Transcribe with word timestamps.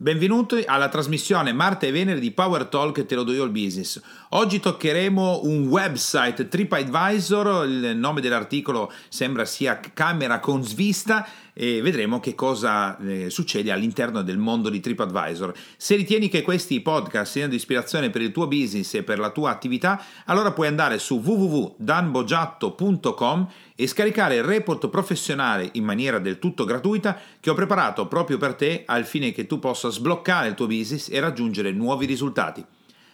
Benvenuti 0.00 0.62
alla 0.64 0.88
trasmissione 0.88 1.52
Marte 1.52 1.88
e 1.88 1.90
Venere 1.90 2.20
di 2.20 2.30
Power 2.30 2.66
Talk 2.66 3.04
Te 3.04 3.16
lo 3.16 3.24
do 3.24 3.32
io 3.32 3.42
il 3.42 3.50
business. 3.50 4.00
Oggi 4.28 4.60
toccheremo 4.60 5.40
un 5.42 5.66
website 5.66 6.46
TripAdvisor, 6.46 7.66
il 7.66 7.96
nome 7.96 8.20
dell'articolo 8.20 8.92
sembra 9.08 9.44
sia 9.44 9.80
camera 9.92 10.38
con 10.38 10.62
svista 10.62 11.26
e 11.52 11.82
vedremo 11.82 12.20
che 12.20 12.36
cosa 12.36 12.96
eh, 12.98 13.28
succede 13.28 13.72
all'interno 13.72 14.22
del 14.22 14.38
mondo 14.38 14.68
di 14.68 14.78
TripAdvisor. 14.78 15.52
Se 15.76 15.96
ritieni 15.96 16.28
che 16.28 16.42
questi 16.42 16.80
podcast 16.80 17.32
siano 17.32 17.48
di 17.48 17.56
ispirazione 17.56 18.10
per 18.10 18.22
il 18.22 18.30
tuo 18.30 18.46
business 18.46 18.94
e 18.94 19.02
per 19.02 19.18
la 19.18 19.30
tua 19.30 19.50
attività, 19.50 20.00
allora 20.26 20.52
puoi 20.52 20.68
andare 20.68 21.00
su 21.00 21.18
www.danbogiatto.com 21.18 23.48
e 23.80 23.86
scaricare 23.86 24.34
il 24.34 24.42
report 24.42 24.88
professionale 24.88 25.68
in 25.74 25.84
maniera 25.84 26.18
del 26.18 26.40
tutto 26.40 26.64
gratuita 26.64 27.16
che 27.38 27.48
ho 27.48 27.54
preparato 27.54 28.08
proprio 28.08 28.36
per 28.36 28.54
te 28.54 28.82
al 28.84 29.04
fine 29.04 29.30
che 29.30 29.46
tu 29.46 29.60
possa 29.60 29.88
sbloccare 29.88 30.48
il 30.48 30.54
tuo 30.54 30.66
business 30.66 31.08
e 31.08 31.20
raggiungere 31.20 31.70
nuovi 31.70 32.04
risultati. 32.04 32.64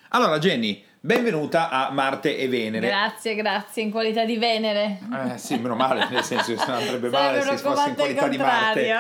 Allora 0.08 0.38
Jenny, 0.38 0.82
Benvenuta 1.04 1.68
a 1.68 1.90
Marte 1.90 2.38
e 2.38 2.48
Venere. 2.48 2.86
Grazie, 2.86 3.34
grazie, 3.34 3.82
in 3.82 3.90
qualità 3.90 4.24
di 4.24 4.38
Venere. 4.38 5.00
Eh, 5.12 5.36
sì, 5.36 5.58
meno 5.58 5.74
male, 5.74 6.08
nel 6.08 6.22
senso 6.22 6.54
che 6.54 6.58
se 6.58 6.64
non 6.66 6.76
andrebbe 6.76 7.10
male 7.10 7.42
se 7.42 7.58
fosse 7.58 7.90
in 7.90 7.94
qualità 7.94 8.26
di 8.26 8.38
Marte. 8.38 8.90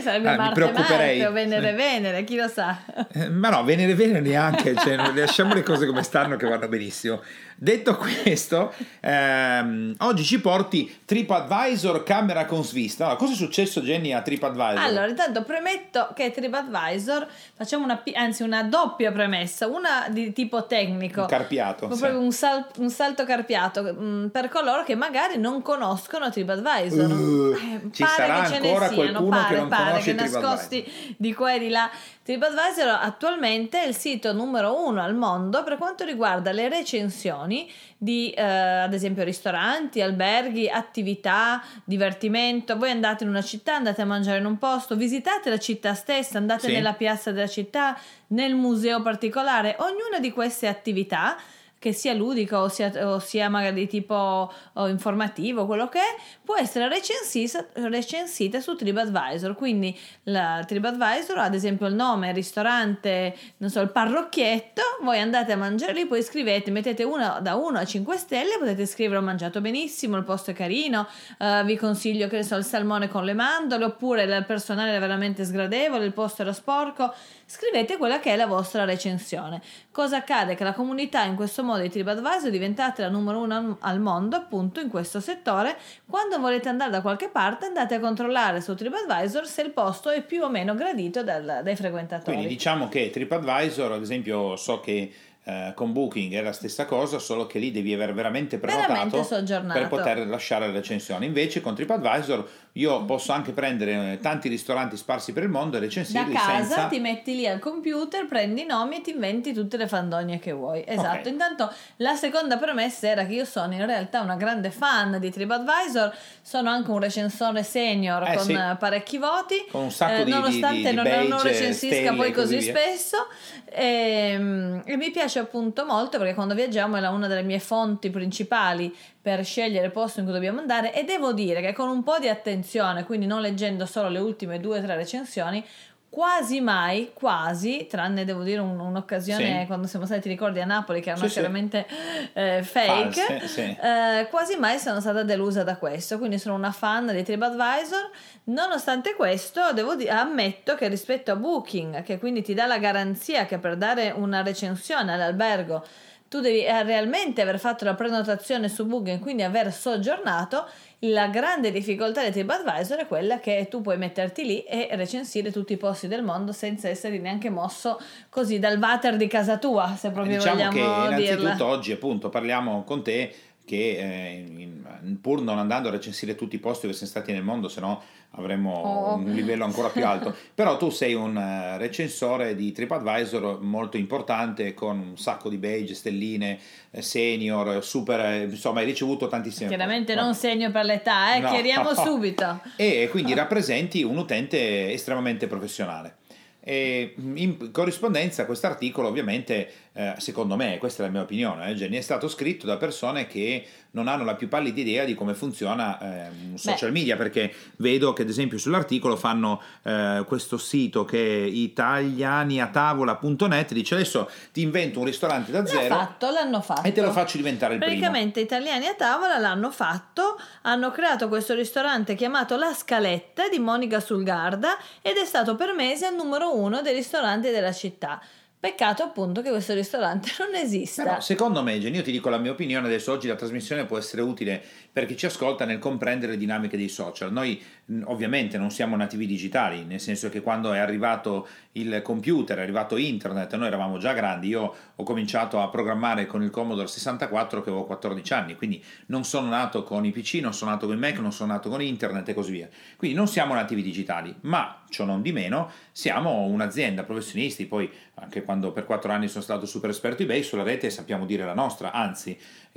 Sarebbe 0.00 0.32
eh, 0.32 0.36
Marte, 0.36 0.64
mi 0.64 0.72
Marte 0.72 1.26
o 1.26 1.32
Venere, 1.32 1.72
Venere, 1.72 2.24
chi 2.24 2.36
lo 2.36 2.48
sa. 2.48 2.78
Eh, 3.12 3.28
ma 3.28 3.50
no, 3.50 3.64
Venere, 3.64 3.94
Venere 3.94 4.20
neanche, 4.20 4.74
cioè, 4.76 4.96
lasciamo 5.14 5.54
le 5.54 5.62
cose 5.62 5.86
come 5.86 6.02
stanno 6.02 6.36
che 6.36 6.46
vanno 6.46 6.68
benissimo. 6.68 7.20
Detto 7.60 7.96
questo, 7.96 8.72
ehm, 9.00 9.96
oggi 9.98 10.22
ci 10.22 10.40
porti 10.40 11.00
TripAdvisor 11.04 12.04
camera 12.04 12.44
con 12.44 12.62
svista. 12.62 13.02
Allora, 13.02 13.18
cosa 13.18 13.32
è 13.32 13.36
successo 13.36 13.80
Jenny 13.80 14.12
a 14.12 14.22
TripAdvisor? 14.22 14.78
Allora, 14.78 15.08
intanto 15.08 15.42
premetto 15.42 16.10
che 16.14 16.30
TripAdvisor 16.30 17.26
facciamo 17.54 17.82
una, 17.82 18.00
anzi 18.14 18.44
una 18.44 18.62
doppia 18.62 19.10
premessa, 19.10 19.66
una 19.66 20.06
di 20.08 20.32
tipo 20.32 20.66
tecnico. 20.66 21.22
Un 21.22 21.26
carpiato. 21.26 21.88
Proprio 21.88 22.10
sì. 22.10 22.16
un, 22.16 22.30
sal, 22.30 22.64
un, 22.76 22.90
salto 22.90 23.24
carpiato 23.24 23.82
mh, 23.82 24.04
mm, 24.04 24.26
per 24.28 24.48
coloro 24.50 24.84
che 24.84 24.94
magari 24.94 25.36
non 25.36 25.60
conoscono 25.60 26.30
TripAdvisor. 26.30 27.10
Uh, 27.10 27.54
eh, 27.54 27.80
ci 27.90 28.04
sarà 28.04 28.42
che 28.42 28.54
ancora 28.54 28.88
ce 28.88 28.94
ne 28.94 29.02
siano, 29.02 29.26
pare, 29.26 29.54
che 29.54 29.60
non 29.60 29.68
pare, 29.84 30.02
che 30.02 30.12
nascosti 30.12 31.14
di 31.16 31.34
qua 31.34 31.54
e 31.54 31.58
di 31.58 31.68
là. 31.68 31.90
TripAdvisor 32.22 32.88
attualmente 32.88 33.82
è 33.82 33.86
il 33.86 33.94
sito 33.94 34.32
numero 34.32 34.84
uno 34.86 35.02
al 35.02 35.14
mondo 35.14 35.62
per 35.62 35.78
quanto 35.78 36.04
riguarda 36.04 36.52
le 36.52 36.68
recensioni 36.68 37.70
di 37.96 38.30
eh, 38.30 38.42
ad 38.42 38.92
esempio 38.92 39.24
ristoranti, 39.24 40.02
alberghi, 40.02 40.68
attività, 40.68 41.62
divertimento. 41.84 42.76
Voi 42.76 42.90
andate 42.90 43.24
in 43.24 43.30
una 43.30 43.42
città, 43.42 43.76
andate 43.76 44.02
a 44.02 44.04
mangiare 44.04 44.38
in 44.38 44.44
un 44.44 44.58
posto, 44.58 44.94
visitate 44.94 45.50
la 45.50 45.58
città 45.58 45.94
stessa, 45.94 46.38
andate 46.38 46.68
sì. 46.68 46.72
nella 46.72 46.92
piazza 46.92 47.32
della 47.32 47.48
città, 47.48 47.98
nel 48.28 48.54
museo 48.54 49.00
particolare, 49.00 49.76
ognuna 49.78 50.18
di 50.20 50.30
queste 50.30 50.66
attività 50.66 51.36
che 51.78 51.92
sia 51.92 52.12
ludico 52.12 52.56
o 52.56 52.68
sia, 52.68 52.90
o 53.08 53.18
sia 53.18 53.48
magari 53.48 53.86
tipo 53.86 54.52
informativo, 54.74 55.66
quello 55.66 55.88
che 55.88 55.98
è, 55.98 56.16
può 56.44 56.56
essere 56.56 56.88
recensita, 56.88 57.66
recensita 57.74 58.60
su 58.60 58.74
TripAdvisor. 58.74 59.54
Quindi 59.54 59.96
la 60.24 60.62
TripAdvisor 60.66 61.38
ad 61.38 61.54
esempio 61.54 61.86
il 61.86 61.94
nome, 61.94 62.32
ristorante, 62.32 63.36
non 63.58 63.70
so, 63.70 63.80
il 63.80 63.90
parrocchietto, 63.90 64.82
voi 65.02 65.20
andate 65.20 65.52
a 65.52 65.56
mangiare 65.56 65.92
lì, 65.92 66.06
poi 66.06 66.22
scrivete, 66.22 66.70
mettete 66.70 67.04
una, 67.04 67.38
da 67.40 67.54
1 67.54 67.78
a 67.78 67.84
5 67.84 68.16
stelle, 68.16 68.56
potete 68.58 68.86
scrivere 68.86 69.18
ho 69.18 69.22
mangiato 69.22 69.60
benissimo, 69.60 70.16
il 70.16 70.24
posto 70.24 70.50
è 70.50 70.54
carino, 70.54 71.06
uh, 71.38 71.64
vi 71.64 71.76
consiglio 71.76 72.28
che 72.28 72.36
ne 72.36 72.42
so, 72.42 72.56
il 72.56 72.64
salmone 72.64 73.08
con 73.08 73.24
le 73.24 73.34
mandorle, 73.34 73.84
oppure 73.84 74.24
il 74.24 74.44
personale 74.46 74.90
era 74.90 74.98
veramente 74.98 75.44
sgradevole, 75.44 76.04
il 76.04 76.12
posto 76.12 76.42
era 76.42 76.52
sporco 76.52 77.14
scrivete 77.50 77.96
quella 77.96 78.20
che 78.20 78.34
è 78.34 78.36
la 78.36 78.46
vostra 78.46 78.84
recensione. 78.84 79.62
Cosa 79.90 80.18
accade? 80.18 80.54
Che 80.54 80.64
la 80.64 80.74
comunità 80.74 81.24
in 81.24 81.34
questo 81.34 81.64
modo 81.64 81.80
di 81.80 81.88
TripAdvisor 81.88 82.50
diventate 82.50 83.00
la 83.00 83.08
numero 83.08 83.38
uno 83.38 83.78
al 83.80 84.00
mondo 84.00 84.36
appunto 84.36 84.80
in 84.80 84.90
questo 84.90 85.18
settore. 85.18 85.78
Quando 86.06 86.38
volete 86.38 86.68
andare 86.68 86.90
da 86.90 87.00
qualche 87.00 87.30
parte 87.30 87.64
andate 87.64 87.94
a 87.94 88.00
controllare 88.00 88.60
su 88.60 88.74
TripAdvisor 88.74 89.46
se 89.46 89.62
il 89.62 89.70
posto 89.70 90.10
è 90.10 90.22
più 90.22 90.42
o 90.42 90.50
meno 90.50 90.74
gradito 90.74 91.22
dal, 91.22 91.60
dai 91.64 91.74
frequentatori. 91.74 92.36
Quindi 92.36 92.54
diciamo 92.54 92.88
che 92.88 93.08
TripAdvisor, 93.08 93.92
ad 93.92 94.02
esempio, 94.02 94.54
so 94.56 94.80
che 94.80 95.10
eh, 95.48 95.72
con 95.74 95.94
Booking 95.94 96.34
è 96.34 96.42
la 96.42 96.52
stessa 96.52 96.84
cosa, 96.84 97.18
solo 97.18 97.46
che 97.46 97.58
lì 97.58 97.70
devi 97.70 97.94
aver 97.94 98.12
veramente 98.12 98.58
prenotato 98.58 99.24
veramente 99.26 99.62
per 99.72 99.88
poter 99.88 100.26
lasciare 100.26 100.66
la 100.66 100.74
recensione. 100.74 101.24
Invece 101.24 101.62
con 101.62 101.74
TripAdvisor 101.74 102.46
io 102.78 103.04
posso 103.04 103.32
anche 103.32 103.50
prendere 103.52 104.12
eh, 104.12 104.18
tanti 104.20 104.48
ristoranti 104.48 104.96
sparsi 104.96 105.32
per 105.32 105.42
il 105.42 105.48
mondo 105.48 105.76
e 105.76 105.80
recensirli 105.80 106.32
da 106.32 106.38
casa, 106.38 106.62
senza... 106.62 106.86
ti 106.86 107.00
metti 107.00 107.34
lì 107.34 107.46
al 107.46 107.58
computer, 107.58 108.26
prendi 108.26 108.62
i 108.62 108.66
nomi 108.66 108.98
e 108.98 109.00
ti 109.00 109.10
inventi 109.10 109.52
tutte 109.52 109.76
le 109.76 109.88
fandonie 109.88 110.38
che 110.38 110.52
vuoi. 110.52 110.84
Esatto. 110.86 111.18
Okay. 111.20 111.32
Intanto 111.32 111.72
la 111.96 112.14
seconda 112.14 112.56
premessa 112.56 113.08
era 113.08 113.26
che 113.26 113.34
io 113.34 113.44
sono 113.44 113.74
in 113.74 113.84
realtà 113.84 114.20
una 114.20 114.36
grande 114.36 114.70
fan 114.70 115.18
di 115.18 115.28
TripAdvisor, 115.28 116.14
sono 116.40 116.70
anche 116.70 116.90
un 116.90 117.00
recensore 117.00 117.64
senior 117.64 118.22
eh, 118.22 118.36
con 118.36 118.44
sì. 118.44 118.58
parecchi 118.78 119.18
voti, 119.18 119.66
con 119.70 119.82
un 119.82 119.90
sacco 119.90 120.20
eh, 120.20 120.24
di 120.24 120.30
nonostante 120.30 120.76
di, 120.76 120.88
di, 120.88 120.94
non, 120.94 121.04
beige, 121.04 121.28
non 121.28 121.42
recensisca 121.42 122.14
poi 122.14 122.32
così, 122.32 122.56
così 122.56 122.68
spesso 122.68 123.26
e, 123.64 124.30
ehm, 124.32 124.82
e 124.84 124.96
mi 124.96 125.10
piace 125.10 125.38
appunto 125.38 125.84
molto 125.84 126.18
perché 126.18 126.34
quando 126.34 126.54
viaggiamo 126.54 126.96
è 126.96 127.06
una 127.08 127.26
delle 127.26 127.42
mie 127.42 127.58
fonti 127.58 128.10
principali 128.10 128.94
per 129.20 129.44
scegliere 129.44 129.86
il 129.86 129.92
posto 129.92 130.20
in 130.20 130.24
cui 130.24 130.34
dobbiamo 130.34 130.60
andare 130.60 130.94
e 130.94 131.04
devo 131.04 131.32
dire 131.32 131.60
che 131.60 131.74
con 131.74 131.88
un 131.88 132.02
po' 132.02 132.18
di 132.18 132.28
attenzione, 132.28 132.66
quindi 133.04 133.26
non 133.26 133.40
leggendo 133.40 133.86
solo 133.86 134.08
le 134.08 134.18
ultime 134.18 134.60
due 134.60 134.78
o 134.78 134.82
tre 134.82 134.96
recensioni, 134.96 135.64
quasi 136.10 136.60
mai, 136.60 137.10
quasi, 137.12 137.86
tranne 137.88 138.24
devo 138.24 138.42
dire 138.42 138.60
un, 138.60 138.78
un'occasione 138.78 139.60
sì. 139.60 139.66
quando 139.66 139.86
siamo 139.86 140.06
stati, 140.06 140.22
ti 140.22 140.28
ricordi, 140.28 140.60
a 140.60 140.64
Napoli 140.64 141.00
che 141.00 141.10
erano 141.10 141.26
sì, 141.26 141.32
chiaramente 141.32 141.86
sì. 141.88 142.30
Eh, 142.32 142.62
fake, 142.62 143.20
False, 143.20 143.78
eh, 143.80 144.26
quasi 144.30 144.56
mai 144.56 144.78
sono 144.78 145.00
stata 145.00 145.22
delusa 145.22 145.64
da 145.64 145.76
questo, 145.76 146.18
quindi 146.18 146.38
sono 146.38 146.54
una 146.54 146.72
fan 146.72 147.06
di 147.06 147.22
TripAdvisor, 147.22 148.10
nonostante 148.44 149.14
questo 149.14 149.72
devo 149.74 149.94
dire, 149.94 150.10
ammetto 150.10 150.74
che 150.74 150.88
rispetto 150.88 151.30
a 151.30 151.36
Booking, 151.36 152.02
che 152.02 152.18
quindi 152.18 152.42
ti 152.42 152.54
dà 152.54 152.66
la 152.66 152.78
garanzia 152.78 153.44
che 153.44 153.58
per 153.58 153.76
dare 153.76 154.10
una 154.10 154.42
recensione 154.42 155.12
all'albergo 155.12 155.84
tu 156.28 156.40
devi 156.40 156.62
eh, 156.62 156.82
realmente 156.82 157.40
aver 157.40 157.58
fatto 157.58 157.84
la 157.84 157.94
prenotazione 157.94 158.68
su 158.68 158.84
Booking, 158.84 159.18
quindi 159.18 159.42
aver 159.42 159.72
soggiornato, 159.72 160.68
la 161.02 161.28
grande 161.28 161.70
difficoltà 161.70 162.24
di 162.24 162.32
TripAdvisor 162.32 162.98
è 162.98 163.06
quella 163.06 163.38
che 163.38 163.68
tu 163.70 163.80
puoi 163.80 163.96
metterti 163.96 164.44
lì 164.44 164.62
e 164.62 164.88
recensire 164.92 165.52
tutti 165.52 165.74
i 165.74 165.76
posti 165.76 166.08
del 166.08 166.24
mondo 166.24 166.50
senza 166.50 166.88
essere 166.88 167.18
neanche 167.18 167.50
mosso 167.50 168.00
così 168.28 168.58
dal 168.58 168.78
water 168.78 169.16
di 169.16 169.28
casa 169.28 169.58
tua, 169.58 169.94
se 169.96 170.10
proprio 170.10 170.38
diciamo 170.38 170.56
vogliamo 170.56 170.72
che 170.72 170.80
innanzitutto 170.80 171.48
dirla. 171.50 171.66
oggi 171.66 171.92
appunto 171.92 172.28
parliamo 172.30 172.82
con 172.82 173.04
te 173.04 173.32
che 173.68 173.98
eh, 173.98 174.44
in, 174.56 175.18
pur 175.20 175.42
non 175.42 175.58
andando 175.58 175.88
a 175.88 175.90
recensire 175.90 176.34
tutti 176.34 176.56
i 176.56 176.58
posti 176.58 176.86
dove 176.86 176.94
siamo 176.96 177.12
stati 177.12 177.32
nel 177.32 177.42
mondo, 177.42 177.68
se 177.68 177.80
no 177.80 178.02
avremmo 178.32 178.72
oh. 178.72 179.14
un 179.16 179.30
livello 179.32 179.64
ancora 179.64 179.88
più 179.88 180.04
alto. 180.06 180.34
Però 180.54 180.76
tu 180.78 180.88
sei 180.88 181.12
un 181.12 181.36
uh, 181.36 181.78
recensore 181.78 182.54
di 182.54 182.72
TripAdvisor 182.72 183.60
molto 183.60 183.98
importante 183.98 184.72
con 184.72 184.98
un 184.98 185.18
sacco 185.18 185.50
di 185.50 185.58
badge, 185.58 185.94
stelline, 185.94 186.58
eh, 186.90 187.02
senior, 187.02 187.84
super, 187.84 188.20
eh, 188.20 188.42
insomma 188.44 188.80
hai 188.80 188.86
ricevuto 188.86 189.28
tantissime 189.28 189.68
Chiaramente 189.68 190.14
cose. 190.14 190.24
non 190.24 190.34
segno 190.34 190.70
per 190.70 190.84
l'età, 190.84 191.36
eh, 191.36 191.40
no. 191.40 191.50
chiariamo 191.50 191.92
subito. 191.94 192.60
E 192.76 193.08
quindi 193.10 193.34
rappresenti 193.34 194.02
un 194.02 194.16
utente 194.16 194.92
estremamente 194.92 195.46
professionale. 195.46 196.16
E 196.60 197.14
in 197.16 197.70
corrispondenza 197.72 198.44
questo 198.44 198.66
articolo 198.66 199.08
ovviamente, 199.08 199.70
eh, 199.98 200.14
secondo 200.18 200.54
me, 200.54 200.78
questa 200.78 201.02
è 201.02 201.06
la 201.06 201.10
mia 201.10 201.22
opinione, 201.22 201.68
eh, 201.68 201.74
Jenny, 201.74 201.96
è 201.96 202.02
stato 202.02 202.28
scritto 202.28 202.66
da 202.66 202.76
persone 202.76 203.26
che 203.26 203.66
non 203.90 204.06
hanno 204.06 204.22
la 204.22 204.36
più 204.36 204.46
pallida 204.46 204.78
idea 204.78 205.04
di 205.04 205.14
come 205.14 205.34
funziona 205.34 205.98
eh, 205.98 206.28
un 206.50 206.56
social 206.56 206.92
Beh. 206.92 206.98
media, 206.98 207.16
perché 207.16 207.52
vedo 207.78 208.12
che 208.12 208.22
ad 208.22 208.28
esempio 208.28 208.58
sull'articolo 208.58 209.16
fanno 209.16 209.60
eh, 209.82 210.22
questo 210.24 210.56
sito 210.56 211.04
che 211.04 211.18
è 211.18 211.48
italianiatavola.net, 211.48 213.72
dice 213.72 213.94
adesso 213.94 214.30
ti 214.52 214.62
invento 214.62 215.00
un 215.00 215.06
ristorante 215.06 215.50
da 215.50 215.66
zero 215.66 215.92
fatto, 215.92 216.30
l'hanno 216.30 216.60
fatto. 216.60 216.86
e 216.86 216.92
te 216.92 217.00
lo 217.00 217.10
faccio 217.10 217.36
diventare 217.36 217.74
il 217.74 217.80
Praticamente 217.80 218.44
primo. 218.44 218.62
Italiani 218.62 218.86
a 218.86 218.94
tavola 218.94 219.36
l'hanno 219.38 219.72
fatto, 219.72 220.40
hanno 220.62 220.92
creato 220.92 221.26
questo 221.26 221.54
ristorante 221.54 222.14
chiamato 222.14 222.56
La 222.56 222.72
Scaletta 222.72 223.48
di 223.48 223.58
Monica 223.58 223.98
Sulgarda 223.98 224.78
ed 225.02 225.16
è 225.16 225.24
stato 225.24 225.56
per 225.56 225.74
mesi 225.74 226.04
al 226.04 226.14
numero 226.14 226.56
uno 226.56 226.82
dei 226.82 226.94
ristoranti 226.94 227.50
della 227.50 227.72
città. 227.72 228.22
Peccato 228.60 229.04
appunto 229.04 229.40
che 229.40 229.50
questo 229.50 229.72
ristorante 229.72 230.30
non 230.40 230.52
esista. 230.56 231.04
Però, 231.04 231.20
secondo 231.20 231.62
me, 231.62 231.78
Jenny, 231.78 231.98
io 231.98 232.02
ti 232.02 232.10
dico 232.10 232.28
la 232.28 232.38
mia 232.38 232.50
opinione, 232.50 232.88
adesso 232.88 233.12
oggi 233.12 233.28
la 233.28 233.36
trasmissione 233.36 233.84
può 233.84 233.96
essere 233.98 234.20
utile 234.20 234.60
per 234.90 235.06
chi 235.06 235.16
ci 235.16 235.26
ascolta 235.26 235.64
nel 235.64 235.78
comprendere 235.78 236.32
le 236.32 236.38
dinamiche 236.38 236.76
dei 236.76 236.88
social. 236.88 237.30
Noi 237.30 237.62
ovviamente 238.06 238.58
non 238.58 238.72
siamo 238.72 238.96
nativi 238.96 239.26
digitali, 239.26 239.84
nel 239.84 240.00
senso 240.00 240.28
che 240.28 240.40
quando 240.40 240.72
è 240.72 240.78
arrivato 240.78 241.46
il 241.72 242.02
computer, 242.02 242.58
è 242.58 242.62
arrivato 242.62 242.96
internet, 242.96 243.54
noi 243.54 243.68
eravamo 243.68 243.98
già 243.98 244.12
grandi, 244.12 244.48
io 244.48 244.74
ho 244.96 245.02
cominciato 245.04 245.60
a 245.60 245.68
programmare 245.68 246.26
con 246.26 246.42
il 246.42 246.50
Commodore 246.50 246.88
64 246.88 247.62
che 247.62 247.70
avevo 247.70 247.84
14 247.84 248.32
anni, 248.32 248.56
quindi 248.56 248.82
non 249.06 249.24
sono 249.24 249.48
nato 249.48 249.84
con 249.84 250.04
i 250.04 250.10
PC, 250.10 250.40
non 250.42 250.52
sono 250.52 250.72
nato 250.72 250.86
con 250.86 250.96
il 250.96 251.00
Mac, 251.00 251.18
non 251.20 251.30
sono 251.30 251.52
nato 251.52 251.68
con 251.68 251.80
internet 251.80 252.28
e 252.28 252.34
così 252.34 252.50
via. 252.50 252.68
Quindi 252.96 253.16
non 253.16 253.28
siamo 253.28 253.54
nativi 253.54 253.82
digitali, 253.82 254.34
ma 254.40 254.82
ciò 254.88 255.04
non 255.04 255.22
di 255.22 255.30
meno 255.30 255.70
siamo 255.92 256.42
un'azienda, 256.42 257.04
professionisti, 257.04 257.66
poi 257.66 257.88
anche 258.14 258.42
quando 258.48 258.72
per 258.72 258.86
4 258.86 259.12
anni 259.12 259.28
sono 259.28 259.42
stato 259.42 259.66
super 259.66 259.90
esperto 259.90 260.22
eBay, 260.22 260.42
sulla 260.42 260.62
rete 260.62 260.88
sappiamo 260.88 261.26
dire 261.26 261.44
la 261.44 261.52
nostra, 261.52 261.92
anzi 261.92 262.34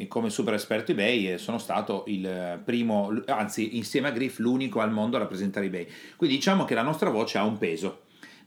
come 0.09 0.29
super 0.29 0.53
esperto 0.53 0.91
eBay 0.91 1.37
sono 1.37 1.59
stato 1.59 2.03
il 2.07 2.59
primo, 2.65 3.23
anzi 3.27 3.77
insieme 3.77 4.09
a 4.09 4.11
Griff 4.11 4.39
l'unico 4.39 4.81
al 4.81 4.91
mondo 4.91 5.15
a 5.15 5.21
rappresentare 5.21 5.67
eBay. 5.67 5.87
Quindi 6.17 6.35
diciamo 6.35 6.65
che 6.65 6.73
la 6.73 6.81
nostra 6.81 7.09
voce 7.09 7.37
ha 7.37 7.45
un 7.45 7.57
peso. 7.57 8.01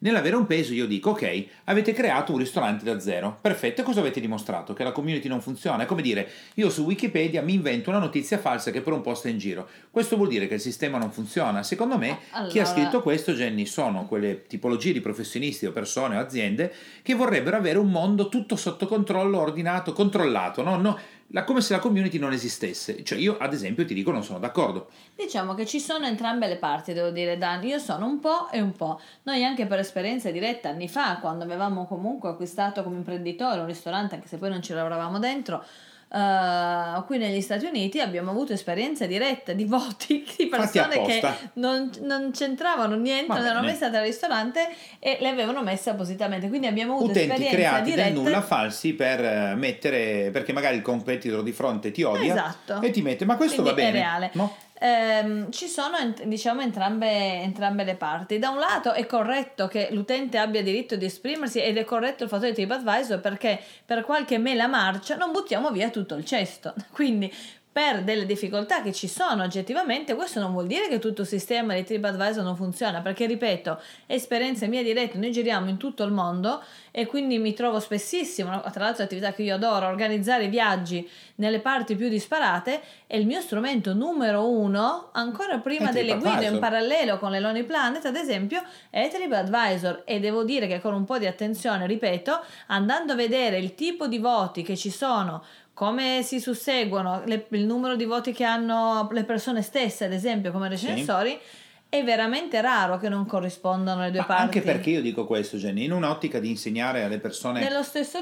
Nell'avere 0.05 0.37
un 0.37 0.47
peso 0.47 0.75
io 0.75 0.87
dico 0.87 1.11
ok, 1.11 1.47
avete 1.65 1.95
creato 1.95 2.33
un 2.33 2.39
ristorante 2.39 2.85
da 2.85 3.01
zero, 3.01 3.39
perfetto, 3.41 3.81
e 3.81 3.85
cosa 3.85 4.01
avete 4.01 4.21
dimostrato? 4.21 4.75
Che 4.75 4.85
la 4.85 4.93
community 4.93 5.29
non 5.29 5.41
funziona? 5.41 5.85
È 5.85 5.87
come 5.87 6.03
dire, 6.03 6.29
io 6.57 6.69
su 6.69 6.83
Wikipedia 6.83 7.41
mi 7.41 7.55
invento 7.55 7.89
una 7.89 8.01
notizia 8.01 8.37
falsa 8.37 8.71
che 8.71 8.83
per 8.83 8.93
un 8.93 9.01
post 9.01 9.27
è 9.27 9.31
in 9.31 9.39
giro. 9.39 9.67
Questo 9.91 10.17
vuol 10.17 10.29
dire 10.29 10.47
che 10.47 10.55
il 10.55 10.61
sistema 10.61 10.99
non 10.99 11.11
funziona? 11.11 11.63
Secondo 11.63 11.97
me 11.97 12.19
allora... 12.33 12.53
chi 12.53 12.59
ha 12.59 12.67
scritto 12.67 13.01
questo, 13.01 13.33
Jenny, 13.33 13.65
sono 13.65 14.05
quelle 14.05 14.47
tipologie 14.47 14.93
di 14.93 15.01
professionisti 15.01 15.65
o 15.65 15.73
persone 15.73 16.19
o 16.19 16.21
aziende 16.21 16.71
che 17.01 17.15
vorrebbero 17.15 17.57
avere 17.57 17.79
un 17.79 17.91
mondo 17.91 18.29
tutto 18.29 18.57
sotto 18.57 18.87
controllo, 18.87 19.41
ordinato, 19.41 19.95
controllato, 19.95 20.63
no? 20.63 20.77
no 20.77 20.99
la, 21.29 21.45
come 21.45 21.61
se 21.61 21.73
la 21.73 21.79
community 21.79 22.19
non 22.19 22.33
esistesse. 22.33 23.03
Cioè 23.03 23.19
io 23.19 23.37
ad 23.39 23.53
esempio 23.53 23.85
ti 23.85 23.95
dico 23.95 24.11
non 24.11 24.23
sono 24.23 24.39
d'accordo. 24.39 24.89
Diciamo 25.15 25.55
che 25.55 25.67
ci 25.67 25.81
sono 25.81 26.07
entrambe 26.07 26.47
le 26.47 26.57
parti, 26.57 26.93
devo 26.93 27.11
dire 27.11 27.39
Dan, 27.39 27.65
io 27.65 27.79
sono 27.79 28.07
un 28.07 28.21
po' 28.21 28.51
e 28.51 28.61
un 28.61 28.73
po'. 28.73 29.01
Noi 29.25 29.45
anche 29.45 29.67
per 29.67 29.79
esperienza 29.79 30.31
diretta 30.31 30.69
anni 30.69 30.89
fa, 30.89 31.19
quando 31.21 31.45
avevamo 31.45 31.87
comunque 31.87 32.29
acquistato 32.29 32.83
come 32.83 32.97
imprenditore 32.97 33.61
un 33.61 33.67
ristorante, 33.67 34.17
anche 34.17 34.29
se 34.29 34.39
poi 34.39 34.51
non 34.51 34.63
ci 34.63 34.73
lavoravamo 34.73 35.19
dentro, 35.19 35.65
Uh, 36.15 37.05
qui 37.07 37.19
negli 37.19 37.41
Stati 37.41 37.67
Uniti 37.67 37.99
abbiamo 37.99 38.31
avuto 38.31 38.53
esperienza 38.53 39.05
diretta 39.05 39.53
di 39.53 39.65
voti 39.65 40.25
di 40.37 40.47
persone 40.47 41.03
che 41.03 41.21
non, 41.55 41.91
non, 42.03 42.31
c'entravano 42.31 42.95
niente, 42.95 43.33
non 43.33 43.45
erano 43.45 43.67
mai 43.67 43.75
state 43.75 43.97
al 43.97 44.05
ristorante 44.05 44.69
e 45.01 45.19
le 45.21 45.29
avevano 45.29 45.61
messe 45.65 45.91
appositamente. 45.91 46.47
Quindi 46.47 46.69
abbiamo 46.69 46.95
avuto 46.95 47.11
Utenti 47.11 47.33
esperienza 47.33 47.57
creati 47.57 47.91
diretta. 47.91 48.11
del 48.11 48.23
nulla 48.23 48.43
falsi 48.43 48.93
per 48.93 49.25
eh, 49.25 49.55
mettere 49.57 50.31
perché 50.31 50.53
magari 50.53 50.77
il 50.77 50.83
competitor 50.83 51.43
di 51.43 51.51
fronte 51.51 51.91
ti 51.91 52.05
odia 52.05 52.33
esatto. 52.33 52.81
e 52.81 52.91
ti 52.91 53.03
mette 53.03 53.25
ma 53.25 53.37
questo 53.37 53.63
Quindi 53.63 53.83
va 53.83 53.87
bene. 53.89 53.99
È 53.99 54.01
reale. 54.01 54.31
No? 54.35 54.55
Ehm, 54.79 55.51
ci 55.51 55.67
sono 55.69 55.97
diciamo 56.25 56.61
entrambe, 56.61 57.41
entrambe, 57.41 57.85
le 57.85 57.97
parti. 57.97 58.39
Da 58.39 58.51
un 58.51 58.59
lato 58.59 58.93
è 58.93 59.07
corretto 59.07 59.69
che 59.69 59.89
l'utente 59.93 60.39
abbia 60.39 60.63
diritto 60.63 60.97
di 60.97 61.05
esprimersi 61.07 61.61
ed 61.61 61.79
è 61.79 61.85
corretto 61.85 62.25
il 62.25 62.29
fatto 62.29 62.47
di 62.47 62.53
TripAdvisor 62.53 63.21
perché 63.21 63.61
per 63.85 64.05
qualche 64.05 64.39
mela 64.39 64.67
marcia 64.67 65.17
non 65.17 65.33
buttiamo 65.33 65.71
via 65.71 65.91
tutto 65.91 66.15
il 66.15 66.25
cesto. 66.25 66.75
Quindi 66.93 67.33
per 67.75 68.05
delle 68.05 68.25
difficoltà 68.25 68.83
che 68.83 68.93
ci 68.93 69.09
sono 69.09 69.43
oggettivamente, 69.43 70.15
questo 70.15 70.39
non 70.39 70.53
vuol 70.53 70.69
dire 70.69 70.87
che 70.87 71.01
tutto 71.01 71.23
il 71.23 71.27
sistema 71.27 71.75
di 71.75 71.83
TripAdvisor 71.83 72.45
non 72.45 72.55
funziona, 72.55 73.01
perché 73.01 73.27
ripeto, 73.27 73.81
esperienza 74.07 74.67
mia 74.67 74.85
diretta, 74.85 75.19
noi 75.19 75.33
giriamo 75.33 75.69
in 75.69 75.77
tutto 75.77 76.05
il 76.05 76.13
mondo 76.13 76.63
e 76.93 77.05
quindi 77.07 77.37
mi 77.39 77.53
trovo 77.53 77.81
spessissimo, 77.81 78.61
tra 78.71 78.85
l'altro 78.85 79.03
attività 79.03 79.33
che 79.33 79.43
io 79.43 79.57
adoro, 79.57 79.89
organizzare 79.89 80.47
viaggi 80.47 81.11
nelle 81.37 81.59
parti 81.59 81.97
più 81.97 82.09
disparate 82.09 82.81
e 83.09 83.19
il 83.19 83.27
mio 83.27 83.41
strumento 83.41 83.93
numero 83.93 84.49
uno, 84.49 85.09
ancora 85.11 85.59
prima 85.59 85.91
delle 85.91 86.17
guide 86.17 86.45
in 86.45 86.61
parallelo 86.61 87.19
con 87.19 87.33
le 87.33 87.41
Lonely 87.41 87.65
Planet, 87.65 88.05
ad 88.05 88.15
esempio, 88.15 88.63
è 88.89 89.11
TripAdvisor 89.13 90.03
e 90.05 90.21
devo 90.21 90.45
dire 90.45 90.69
che 90.69 90.81
con 90.81 90.95
un 90.95 91.05
po' 91.05 91.19
di 91.19 91.27
attenzione, 91.27 91.89
ripeto, 91.89 92.41
andando 92.69 93.15
a 93.15 93.17
vedere 93.17 93.59
il 93.59 93.75
tipo 93.75 94.07
di 94.07 94.19
voti 94.19 94.63
che 94.63 94.77
ci 94.77 94.91
sono 94.91 95.43
come 95.75 96.23
si 96.23 96.41
susseguono 96.41 97.23
le, 97.27 97.47
il 97.51 97.67
numero 97.67 97.97
di 97.97 98.05
voti 98.05 98.33
che 98.33 98.45
hanno 98.45 99.09
le 99.11 99.25
persone 99.25 99.61
stesse, 99.61 100.05
ad 100.05 100.13
esempio, 100.13 100.53
come 100.53 100.69
recensori. 100.69 101.31
Sì. 101.31 101.63
È 101.89 102.03
veramente 102.03 102.61
raro 102.61 102.99
che 102.99 103.09
non 103.09 103.25
corrispondano 103.25 104.01
le 104.01 104.11
due 104.11 104.21
Ma 104.21 104.27
parti. 104.27 104.43
Anche 104.43 104.61
perché 104.63 104.91
io 104.91 105.01
dico 105.01 105.27
questo, 105.27 105.59
Jenny, 105.59 105.85
in 105.85 105.93
un'ottica 105.93 106.41
di 106.41 106.51
insegnare 106.51 107.05
alle 107.05 107.19
persone 107.19 107.61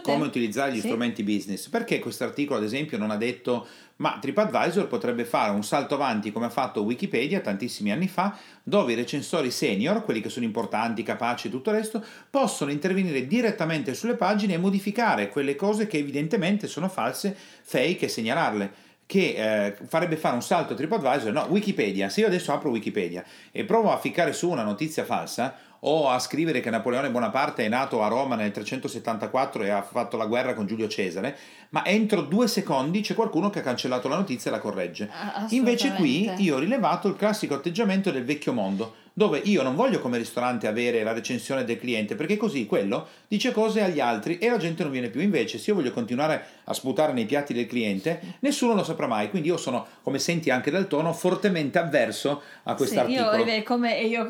come 0.03 0.27
utilizzare 0.27 0.73
gli 0.73 0.81
sì. 0.81 0.89
strumenti 0.89 1.23
business. 1.23 1.69
Perché 1.69 1.99
questo 1.99 2.25
articolo, 2.25 2.59
ad 2.59 2.65
esempio, 2.65 2.99
non 2.99 3.11
ha 3.11 3.17
detto 3.17 3.67
ma 4.03 4.19
TripAdvisor 4.21 4.89
potrebbe 4.89 5.25
fare 5.25 5.53
un 5.53 5.63
salto 5.63 5.95
avanti 5.95 6.33
come 6.33 6.47
ha 6.47 6.51
fatto 6.51 6.83
Wikipedia 6.83 7.41
tantissimi 7.41 7.93
anni 7.93 8.09
fa, 8.09 8.37
dove 8.63 8.93
i 8.93 8.97
recensori 8.97 9.51
senior, 9.53 10.03
quelli 10.03 10.21
che 10.21 10.29
sono 10.29 10.45
importanti, 10.45 11.05
capaci 11.05 11.47
e 11.47 11.51
tutto 11.51 11.71
il 11.71 11.77
resto, 11.77 12.05
possono 12.29 12.73
intervenire 12.73 13.27
direttamente 13.29 13.95
sulle 13.95 14.17
pagine 14.17 14.55
e 14.55 14.59
modificare 14.59 15.29
quelle 15.29 15.55
cose 15.55 15.87
che 15.87 15.99
evidentemente 15.99 16.67
sono 16.67 16.89
false, 16.89 17.37
fake 17.63 18.07
e 18.07 18.09
segnalarle 18.09 18.91
che 19.13 19.67
eh, 19.67 19.77
farebbe 19.89 20.17
fare 20.17 20.35
un 20.37 20.41
salto 20.41 20.73
a 20.73 20.77
TripAdvisor, 20.77 21.33
no, 21.33 21.47
Wikipedia, 21.51 22.09
se 22.09 22.21
io 22.21 22.29
adesso 22.29 22.51
apro 22.51 22.71
Wikipedia 22.71 23.23
e 23.51 23.63
provo 23.65 23.93
a 23.93 23.99
ficcare 23.99 24.33
su 24.33 24.49
una 24.49 24.63
notizia 24.63 25.05
falsa, 25.05 25.55
o 25.81 26.09
a 26.09 26.19
scrivere 26.19 26.61
che 26.61 26.71
Napoleone 26.71 27.11
Bonaparte 27.11 27.67
è 27.67 27.69
nato 27.69 28.03
a 28.03 28.09
Roma 28.09 28.37
nel 28.37 28.53
374 28.53 29.65
e 29.65 29.69
ha 29.69 29.83
fatto 29.83 30.17
la 30.17 30.25
guerra 30.25 30.55
con 30.55 30.65
Giulio 30.65 30.89
Cesare, 30.89 31.37
ma 31.71 31.85
entro 31.85 32.23
due 32.23 32.49
secondi 32.49 33.03
c'è 33.03 33.15
qualcuno 33.15 33.51
che 33.51 33.59
ha 33.59 33.63
cancellato 33.63 34.09
la 34.09 34.17
notizia 34.17 34.51
e 34.51 34.55
la 34.55 34.61
corregge. 34.61 35.11
Invece 35.51 35.93
qui 35.93 36.33
io 36.39 36.57
ho 36.57 36.59
rilevato 36.59 37.09
il 37.09 37.17
classico 37.17 37.53
atteggiamento 37.53 38.11
del 38.11 38.25
vecchio 38.25 38.55
mondo 38.55 38.95
dove 39.15 39.41
io 39.45 39.63
non 39.63 39.75
voglio 39.75 40.01
come 40.01 40.17
ristorante 40.17 40.67
avere 40.67 41.03
la 41.03 41.13
recensione 41.13 41.65
del 41.65 41.79
cliente 41.79 42.15
perché 42.15 42.37
così 42.37 42.67
quello 42.67 43.07
dice 43.29 43.53
cose 43.53 43.83
agli 43.83 44.01
altri 44.01 44.39
e 44.39 44.49
la 44.49 44.57
gente 44.57 44.83
non 44.83 44.93
viene 44.93 45.09
più. 45.09 45.21
Invece 45.21 45.59
se 45.59 45.71
io 45.71 45.77
voglio 45.77 45.93
continuare 45.93 46.45
a 46.65 46.73
sputare 46.73 47.13
nei 47.13 47.27
piatti 47.27 47.53
del 47.53 47.67
cliente 47.67 48.37
nessuno 48.41 48.75
lo 48.75 48.85
saprà 48.85 49.07
mai. 49.07 49.31
Quindi 49.31 49.49
io 49.49 49.57
sono 49.57 49.87
come 50.03 50.19
senti 50.19 50.51
anche 50.51 50.71
dal 50.71 50.87
tono 50.87 51.13
fortemente 51.13 51.79
avverso 51.79 52.43
a 52.65 52.75
quest'articolo. 52.75 53.45
sì, 53.45 53.51
io, 53.51 53.63
come 53.65 54.01
io 54.01 54.27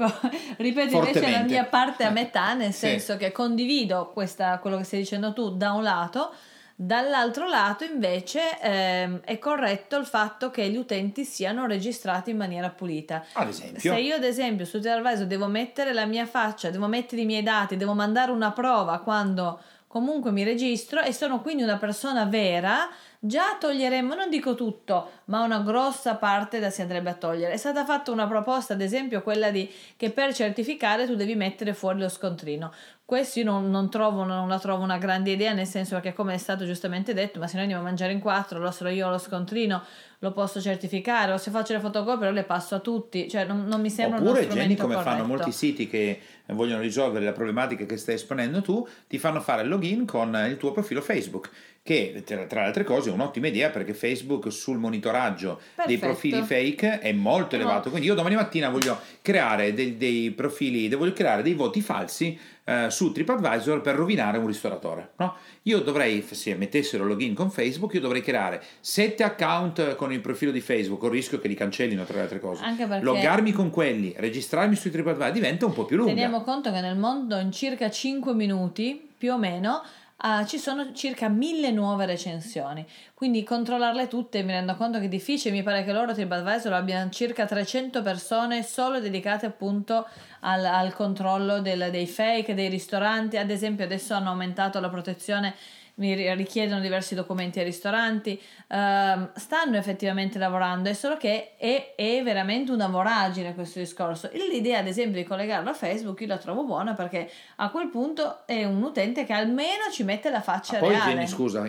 ripeto 0.57 0.97
invece 0.97 1.31
la 1.31 1.43
mia 1.43 1.65
parte 1.65 2.05
a 2.05 2.11
metà 2.11 2.55
nel 2.55 2.73
senso 2.73 3.13
sì. 3.13 3.19
che 3.19 3.33
condivido 3.33 4.11
questa, 4.13 4.59
quello 4.59 4.79
che 4.79 4.85
stai 4.85 5.01
dicendo 5.01 5.33
tu 5.33 5.57
da 5.57 5.73
un 5.73 5.83
lato 5.83 6.33
Dall'altro 6.75 7.47
lato 7.47 7.85
invece 7.85 8.59
ehm, 8.61 9.21
è 9.25 9.39
corretto 9.39 9.97
il 9.97 10.07
fatto 10.07 10.51
che 10.51 10.69
gli 10.69 10.77
utenti 10.77 11.25
siano 11.25 11.67
registrati 11.67 12.31
in 12.31 12.37
maniera 12.37 12.71
pulita. 12.71 13.25
Ad 13.35 13.49
esempio. 13.49 13.81
Se 13.81 14.01
io 14.01 14.17
ad 14.17 14.25
esempio 14.25 14.65
su 14.65 14.81
TripAdvisor 14.81 15.27
devo 15.27 15.47
mettere 15.47 15.93
la 15.93 16.07
mia 16.07 16.27
faccia, 16.27 16.71
devo 16.71 16.87
mettere 16.87 17.23
i 17.23 17.27
miei 17.27 17.43
dati, 17.43 17.77
devo 17.77 17.95
mandare 17.95 18.31
una 18.31 18.53
prova 18.53 19.01
quando 19.01 19.61
comunque 19.87 20.33
mi 20.33 20.43
registro 20.43 21.03
e 21.03 21.13
sono 21.13 21.43
quindi 21.43 21.63
una 21.63 21.77
persona 21.77 22.25
vera, 22.25 22.89
già 23.25 23.57
toglieremmo, 23.57 24.17
non 24.17 24.29
dico 24.29 24.57
tutto, 24.57 25.11
ma 25.27 25.45
una 25.45 25.61
grossa 25.61 26.17
parte 26.17 26.59
da 26.59 26.71
si 26.71 26.83
andrebbe 26.83 27.11
a 27.11 27.15
togliere. 27.15 27.53
È 27.53 27.57
stata 27.57 27.85
fatta 27.85 28.11
una 28.11 28.27
proposta, 28.27 28.73
ad 28.73 28.81
esempio, 28.81 29.23
quella 29.23 29.53
di 29.53 29.71
che 29.97 30.11
per 30.11 30.35
certificare 30.35 31.07
tu 31.07 31.15
devi 31.15 31.37
mettere 31.37 31.73
fuori 31.73 32.01
lo 32.01 32.09
scontrino. 32.09 32.73
Questo 33.05 33.39
io 33.39 33.45
non, 33.45 33.71
non, 33.71 33.91
trovo, 33.91 34.25
non 34.25 34.49
la 34.49 34.59
trovo 34.59 34.83
una 34.83 34.99
grande 34.99 35.31
idea, 35.31 35.53
nel 35.53 35.67
senso 35.67 36.01
che 36.01 36.13
come 36.13 36.35
è 36.35 36.39
stato 36.39 36.65
giustamente 36.65 37.15
detto, 37.15 37.39
ma 37.39 37.47
se 37.47 37.53
noi 37.55 37.63
andiamo 37.63 37.83
a 37.83 37.87
mangiare 37.87 38.11
in 38.11 38.19
quattro, 38.19 38.57
allora 38.57 38.73
se 38.73 38.91
io 38.91 39.07
ho 39.07 39.11
lo 39.11 39.19
scontrino 39.19 39.83
lo 40.23 40.33
posso 40.33 40.61
certificare 40.61 41.33
o 41.33 41.37
se 41.37 41.51
faccio 41.51 41.73
le 41.73 41.81
fotocopie 41.81 42.31
le 42.31 42.45
passo 42.45 42.77
a 42.77 42.79
tutti, 42.79 43.29
cioè 43.29 43.45
non, 43.45 43.67
non 43.67 43.81
mi 43.81 43.91
sembra 43.91 44.21
Oppure, 44.21 44.45
uno 44.45 44.55
Jenny, 44.55 44.77
come 44.77 44.95
corretto. 44.95 45.17
fanno 45.17 45.27
molti 45.27 45.51
siti 45.51 45.89
che 45.89 46.21
vogliono 46.47 46.81
risolvere 46.81 47.25
la 47.25 47.33
problematica 47.33 47.85
che 47.85 47.97
stai 47.97 48.15
esponendo 48.15 48.63
tu, 48.63 48.87
ti 49.09 49.19
fanno 49.19 49.41
fare 49.41 49.63
il 49.63 49.69
login 49.69 50.07
con 50.07 50.35
il 50.49 50.57
tuo 50.59 50.71
profilo 50.71 51.01
Facebook 51.01 51.51
che 51.85 52.23
tra, 52.25 52.47
le 52.47 52.67
altre 52.67 52.85
cose 52.85 53.11
è 53.11 53.13
un'ottima 53.13 53.49
idea 53.49 53.71
perché 53.71 53.93
Facebook 53.93 54.53
sul 54.53 54.79
monitoraggio 54.79 55.57
Perfetto. 55.57 55.89
dei 55.89 55.99
profili 55.99 56.43
fake 56.43 57.01
è 57.01 57.13
molto 57.13 57.57
elevato. 57.57 57.85
No. 57.85 57.91
Quindi 57.91 58.07
io 58.07 58.15
domani 58.15 58.37
mattina 58.37 58.69
voglio 58.69 59.01
creare 59.21 59.75
dei, 59.75 59.97
dei 59.97 60.31
profili, 60.31 60.89
voglio 60.95 61.13
creare 61.13 61.43
dei 61.43 61.55
voti 61.55 61.81
falsi 61.81 62.39
eh, 62.65 62.87
su 62.89 63.11
TripAdvisor 63.11 63.81
per 63.81 63.97
rovinare 63.97 64.39
un 64.39 64.47
ristoratore. 64.47 65.11
No? 65.17 65.35
Io 65.63 65.81
dovrei, 65.81 66.25
se 66.31 66.55
mettessero 66.55 67.05
login 67.05 67.35
con 67.35 67.51
Facebook, 67.51 67.95
io 67.95 68.01
dovrei 68.01 68.23
creare 68.23 68.63
sette 68.79 69.25
account 69.25 69.97
con 69.97 70.13
il 70.13 70.21
profilo 70.21 70.53
di 70.53 70.61
Facebook, 70.61 71.01
con 71.01 71.09
il 71.09 71.17
rischio 71.17 71.41
che 71.41 71.49
li 71.49 71.55
cancellino 71.55 72.05
tra 72.05 72.15
le 72.15 72.23
altre 72.23 72.39
cose. 72.39 72.63
Anche 72.63 72.87
perché 72.87 73.05
Loggarmi 73.05 73.51
con 73.51 73.71
quelli, 73.71 74.15
registrarmi 74.17 74.77
su 74.77 74.89
TripAdvisor 74.89 75.33
diventa 75.33 75.67
un 75.67 75.73
po' 75.73 75.85
più 75.85 75.97
lungo. 75.97 76.13
Teniamo 76.13 76.43
conto 76.43 76.71
che 76.71 76.81
nel 76.81 76.97
mondo 76.97 77.37
in 77.39 77.51
circa 77.51 77.91
5 77.91 78.35
minuti 78.35 79.11
più 79.19 79.33
o 79.33 79.39
meno 79.39 79.83
uh, 80.23 80.45
ci 80.45 80.59
sono 80.59 80.93
circa 80.93 81.29
mille 81.29 81.71
nuove 81.71 82.07
recensioni. 82.07 82.87
Quindi 83.15 83.45
controllarle 83.45 84.09
tutte 84.09 84.43
mi 84.43 84.53
rendo 84.53 84.75
conto 84.77 84.99
che 84.99 85.05
è 85.05 85.09
difficile, 85.09 85.55
mi 85.55 85.63
pare 85.63 85.85
che 85.85 85.93
loro 85.93 86.13
TripAdvisor 86.13 86.73
abbiano 86.73 87.11
circa 87.11 87.47
300 87.47 88.03
persone 88.03 88.63
solo 88.63 89.01
dedicate 89.01 89.47
appunto 89.47 90.07
al, 90.43 90.65
al 90.65 90.95
controllo 90.95 91.61
del, 91.61 91.89
dei 91.91 92.07
fake, 92.07 92.55
dei 92.55 92.69
ristoranti, 92.69 93.37
ad 93.37 93.51
esempio 93.51 93.85
adesso 93.85 94.15
hanno 94.15 94.31
aumentato 94.31 94.81
la 94.81 94.89
protezione 94.89 95.55
mi 95.95 96.15
richiedono 96.35 96.81
diversi 96.81 97.15
documenti 97.15 97.59
ai 97.59 97.67
ristoranti, 97.67 98.33
uh, 98.41 99.29
stanno 99.35 99.77
effettivamente 99.77 100.39
lavorando, 100.39 100.89
è 100.89 100.95
solo 100.95 101.19
che 101.19 101.57
è, 101.57 101.95
è, 101.95 102.23
veramente 102.23 102.73
una 102.73 102.87
voragine 102.87 103.55
questo 103.55 103.79
discorso. 103.79 104.31
L'idea 104.33 104.79
ad 104.79 104.87
esempio 104.87 105.21
di 105.21 105.27
collegarlo 105.27 105.69
a 105.69 105.75
Facebook 105.75 106.21
io 106.21 106.29
la 106.29 106.39
trovo 106.39 106.65
buona 106.65 106.95
perché 106.95 107.31
a 107.57 107.71
quel 107.71 107.89
punto 107.89 108.47
è 108.47 108.65
un 108.65 108.83
utente 108.83 109.25
che 109.25 109.35
almeno 109.35 109.91
ci 109.93 110.03
mette 110.03 110.31
la 110.31 110.41
faccia 110.41 110.77
ah, 110.77 110.81
poi, 110.81 110.91
reale. 110.91 111.13
Jenny, 111.13 111.27
scusa, 111.27 111.69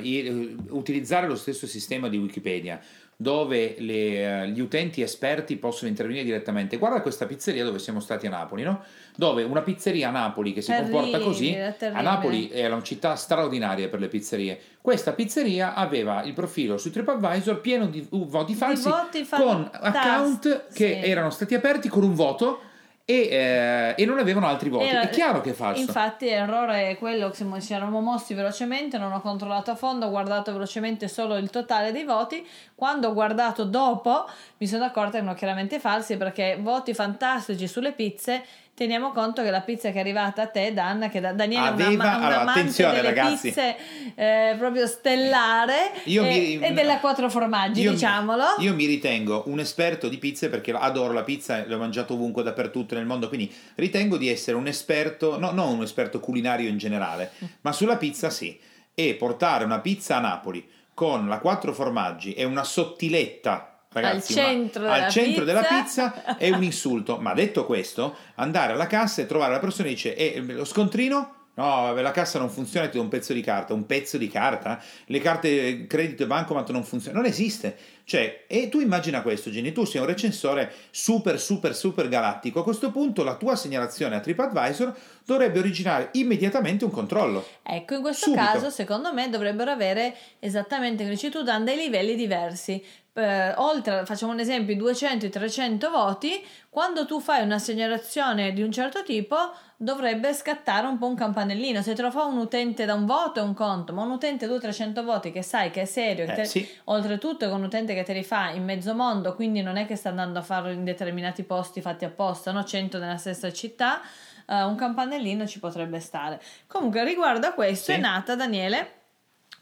utilizzare 0.70 1.28
lo 1.28 1.36
stesso 1.36 1.68
sistema 1.68 2.08
di 2.08 2.18
Wikipedia 2.18 2.80
dove 3.16 3.76
le, 3.80 4.44
uh, 4.44 4.46
gli 4.46 4.60
utenti 4.60 5.02
esperti 5.02 5.58
possono 5.58 5.90
intervenire 5.90 6.24
direttamente. 6.24 6.78
Guarda 6.78 7.02
questa 7.02 7.26
pizzeria 7.26 7.64
dove 7.64 7.80
siamo 7.80 8.00
stati 8.00 8.28
a 8.28 8.30
Napoli, 8.30 8.64
no? 8.64 8.84
Dove 9.16 9.44
una 9.44 9.62
pizzeria 9.62 10.10
a 10.10 10.12
Napoli 10.12 10.54
che 10.54 10.62
si 10.62 10.72
terribile, 10.72 11.02
comporta 11.02 11.26
così, 11.26 11.56
a 11.56 12.02
Napoli 12.02 12.50
è 12.50 12.66
una 12.68 12.82
città 12.82 13.16
straordinaria 13.16 13.88
per 13.88 14.00
le 14.00 14.08
pizzerie. 14.08 14.60
Questa 14.82 15.14
pizzeria 15.14 15.76
aveva 15.76 16.24
il 16.24 16.34
profilo 16.34 16.78
su 16.78 16.92
TripAdvisor 16.92 17.62
pieno 17.62 17.88
di 17.88 18.06
voti 18.10 18.56
falsi 18.56 18.90
voti 18.90 19.28
con 19.30 19.70
account 19.72 20.68
che 20.74 21.00
sì. 21.02 21.10
erano 21.10 21.30
stati 21.30 21.54
aperti 21.54 21.90
con 21.90 22.04
un 22.04 22.14
voto 22.14 22.72
e, 23.06 23.28
eh, 23.30 23.96
e, 23.98 24.06
non 24.06 24.18
avevano 24.18 24.48
altri 24.48 24.70
voti. 24.70 24.86
Era, 24.86 25.02
è 25.02 25.10
chiaro 25.10 25.42
che 25.42 25.50
è 25.50 25.54
falso. 25.54 25.82
Infatti, 25.82 26.26
l'errore 26.26 26.92
è 26.92 26.98
quello 26.98 27.30
che 27.30 27.46
ci 27.60 27.74
eravamo 27.74 28.00
mossi 28.00 28.34
velocemente, 28.34 28.98
non 28.98 29.12
ho 29.12 29.20
controllato 29.20 29.72
a 29.72 29.76
fondo, 29.76 30.06
ho 30.06 30.10
guardato 30.10 30.54
velocemente 30.54 31.10
solo 31.10 31.36
il 31.36 31.50
totale 31.50 31.92
dei 31.92 32.06
voti. 32.06 32.48
Quando 32.76 33.10
ho 33.10 33.14
guardato 33.14 33.66
dopo, 33.66 34.26
mi 34.58 34.68
sono 34.68 34.86
accorta 34.86 35.12
che 35.12 35.18
erano 35.18 35.34
chiaramente 35.34 35.80
falsi 35.80 36.16
perché 36.16 36.58
voti 36.62 36.94
fantastici 36.94 37.68
sulle 37.68 37.92
pizze 37.92 38.44
teniamo 38.76 39.12
conto 39.12 39.44
che 39.44 39.52
la 39.52 39.62
pizza 39.62 39.92
che 39.92 39.98
è 39.98 40.00
arrivata 40.00 40.44
a 40.44 40.48
te, 40.48 40.74
Danna, 40.74 41.10
che 41.10 41.20
da 41.20 41.32
Daniele 41.32 41.68
Aveva, 41.68 41.90
è 41.90 41.94
una, 41.94 42.18
una 42.18 42.26
allora, 42.26 42.52
attenzione 42.52 43.02
ragazzi. 43.02 43.50
pizze 43.50 43.76
eh, 44.16 44.56
proprio 44.58 44.88
stellare 44.88 45.92
io 46.06 46.24
e, 46.24 46.28
mi, 46.28 46.60
e 46.60 46.74
della 46.74 47.00
quattro 47.00 47.30
formaggi, 47.30 47.82
io 47.82 47.92
diciamolo. 47.92 48.44
Mi, 48.58 48.66
io 48.66 48.74
mi 48.74 48.86
ritengo 48.86 49.44
un 49.48 49.60
esperto 49.60 50.10
di 50.10 50.18
pizze 50.18 50.50
perché 50.50 50.72
adoro 50.72 51.14
la 51.14 51.24
pizza, 51.24 51.64
l'ho 51.66 51.78
mangiato 51.78 52.14
ovunque, 52.14 52.44
dappertutto 52.44 52.96
nel 52.96 53.06
mondo, 53.06 53.28
quindi 53.28 53.52
ritengo 53.76 54.18
di 54.18 54.30
essere 54.30 54.58
un 54.58 54.68
esperto, 54.68 55.38
no, 55.38 55.52
non 55.52 55.78
un 55.78 55.84
esperto 55.84 56.20
culinario 56.20 56.70
in 56.70 56.78
generale, 56.78 57.32
ma 57.62 57.72
sulla 57.72 57.98
pizza 57.98 58.30
sì. 58.30 58.60
E 58.96 59.16
portare 59.16 59.66
una 59.66 59.80
pizza 59.80 60.18
a 60.18 60.20
Napoli 60.20 60.70
con 60.94 61.28
la 61.28 61.40
quattro 61.40 61.74
formaggi 61.74 62.34
e 62.34 62.44
una 62.44 62.64
sottiletta 62.64 63.73
Ragazzi, 63.94 64.38
al 64.40 64.46
centro, 64.46 64.82
della, 64.82 64.94
al 65.06 65.12
centro 65.12 65.44
pizza. 65.44 65.46
della 65.46 65.68
pizza 65.68 66.38
è 66.38 66.50
un 66.50 66.64
insulto. 66.64 67.18
Ma 67.18 67.34
detto 67.34 67.66
questo, 67.66 68.16
andare 68.36 68.74
alla 68.74 68.88
cassa 68.88 69.22
e 69.22 69.26
trovare 69.26 69.54
la 69.54 69.60
persona 69.60 69.88
e 69.88 69.92
dice: 69.92 70.16
eh, 70.16 70.42
lo 70.42 70.66
scontrino? 70.66 71.42
No, 71.56 71.94
la 71.94 72.10
cassa 72.10 72.40
non 72.40 72.50
funziona, 72.50 72.88
ti 72.88 72.98
do 72.98 73.04
un 73.04 73.10
pezzo 73.10 73.32
di 73.32 73.42
carta. 73.42 73.76
Un 73.76 73.86
pezzo 73.86 74.18
di 74.18 74.28
carta? 74.28 74.82
Le 75.06 75.20
carte 75.20 75.86
credito 75.86 76.24
e 76.24 76.26
bancomat 76.26 76.72
non 76.72 76.84
funzionano. 76.84 77.22
Non 77.22 77.32
esiste. 77.32 77.78
Cioè, 78.06 78.46
e 78.48 78.70
tu 78.70 78.80
immagina 78.80 79.22
questo, 79.22 79.52
Jenny, 79.52 79.72
tu 79.72 79.86
sei 79.86 80.02
un 80.02 80.08
recensore 80.08 80.74
super, 80.90 81.40
super, 81.40 81.76
super 81.76 82.10
galattico. 82.10 82.62
A 82.62 82.64
questo 82.64 82.90
punto 82.90 83.24
la 83.24 83.36
tua 83.36 83.56
segnalazione 83.56 84.16
a 84.16 84.20
TripAdvisor 84.20 84.98
dovrebbe 85.26 85.60
originare 85.60 86.10
immediatamente 86.14 86.86
un 86.86 86.92
controllo. 86.92 87.46
Ecco, 87.62 87.94
in 87.94 88.02
questo 88.02 88.32
Subito. 88.32 88.44
caso, 88.44 88.70
secondo 88.72 89.14
me, 89.14 89.30
dovrebbero 89.30 89.70
avere 89.70 90.16
esattamente 90.40 91.04
come 91.04 91.16
dici 91.16 91.30
tu, 91.30 91.44
dei 91.44 91.78
livelli 91.78 92.16
diversi 92.16 92.84
eh, 93.16 93.54
oltre, 93.58 94.06
facciamo 94.06 94.32
un 94.32 94.40
esempio, 94.40 94.74
i 94.74 94.78
200 94.78 95.28
e 95.28 95.30
300 95.30 95.90
voti, 95.92 96.44
quando 96.70 97.06
tu 97.06 97.20
fai 97.20 97.44
una 97.44 97.60
segnalazione 97.60 98.54
di 98.54 98.64
un 98.64 98.72
certo 98.72 99.04
tipo 99.04 99.36
dovrebbe 99.78 100.34
scattare 100.34 100.88
un 100.88 100.98
po' 100.98 101.08
un 101.08 101.16
campanellino. 101.16 101.84
Se 101.84 101.94
te 101.94 102.02
lo 102.02 102.10
fa 102.10 102.24
un 102.24 102.38
utente 102.38 102.86
da 102.86 102.96
un 102.96 103.06
voto 103.06 103.40
è 103.40 103.44
un 103.44 103.54
conto, 103.54 103.94
ma 103.94 104.02
un 104.02 104.12
utente 104.12 104.48
200-300 104.48 105.04
voti 105.04 105.32
che 105.32 105.44
sai 105.44 105.70
che 105.70 105.82
è 105.82 105.86
serio, 105.86 106.26
eh, 106.26 106.34
te, 106.34 106.46
sì. 106.46 106.68
oltretutto 106.86 107.46
è 107.46 107.52
un 107.52 107.64
utente 107.64 107.94
che 107.94 108.04
te 108.04 108.14
li 108.14 108.24
fa 108.24 108.50
in 108.50 108.64
mezzo 108.64 108.96
mondo, 108.96 109.36
quindi 109.36 109.62
non 109.62 109.76
è 109.76 109.86
che 109.86 109.96
sta 109.96 110.10
andando 110.10 110.40
a 110.40 110.42
farlo 110.42 110.72
in 110.72 110.84
determinati 110.84 111.44
posti 111.44 111.82
fatti 111.82 112.06
apposta, 112.06 112.52
no? 112.52 112.64
100 112.64 112.98
nella 112.98 113.18
stessa 113.18 113.52
città. 113.52 114.02
Uh, 114.46 114.68
un 114.68 114.76
campanellino 114.76 115.46
ci 115.46 115.60
potrebbe 115.60 116.02
stare. 116.02 116.42
Comunque, 116.68 117.04
riguardo 117.06 117.48
a 117.48 117.54
questo, 117.54 117.92
sì. 117.92 117.98
è 117.98 118.02
nata 118.02 118.36
Daniele 118.36 119.03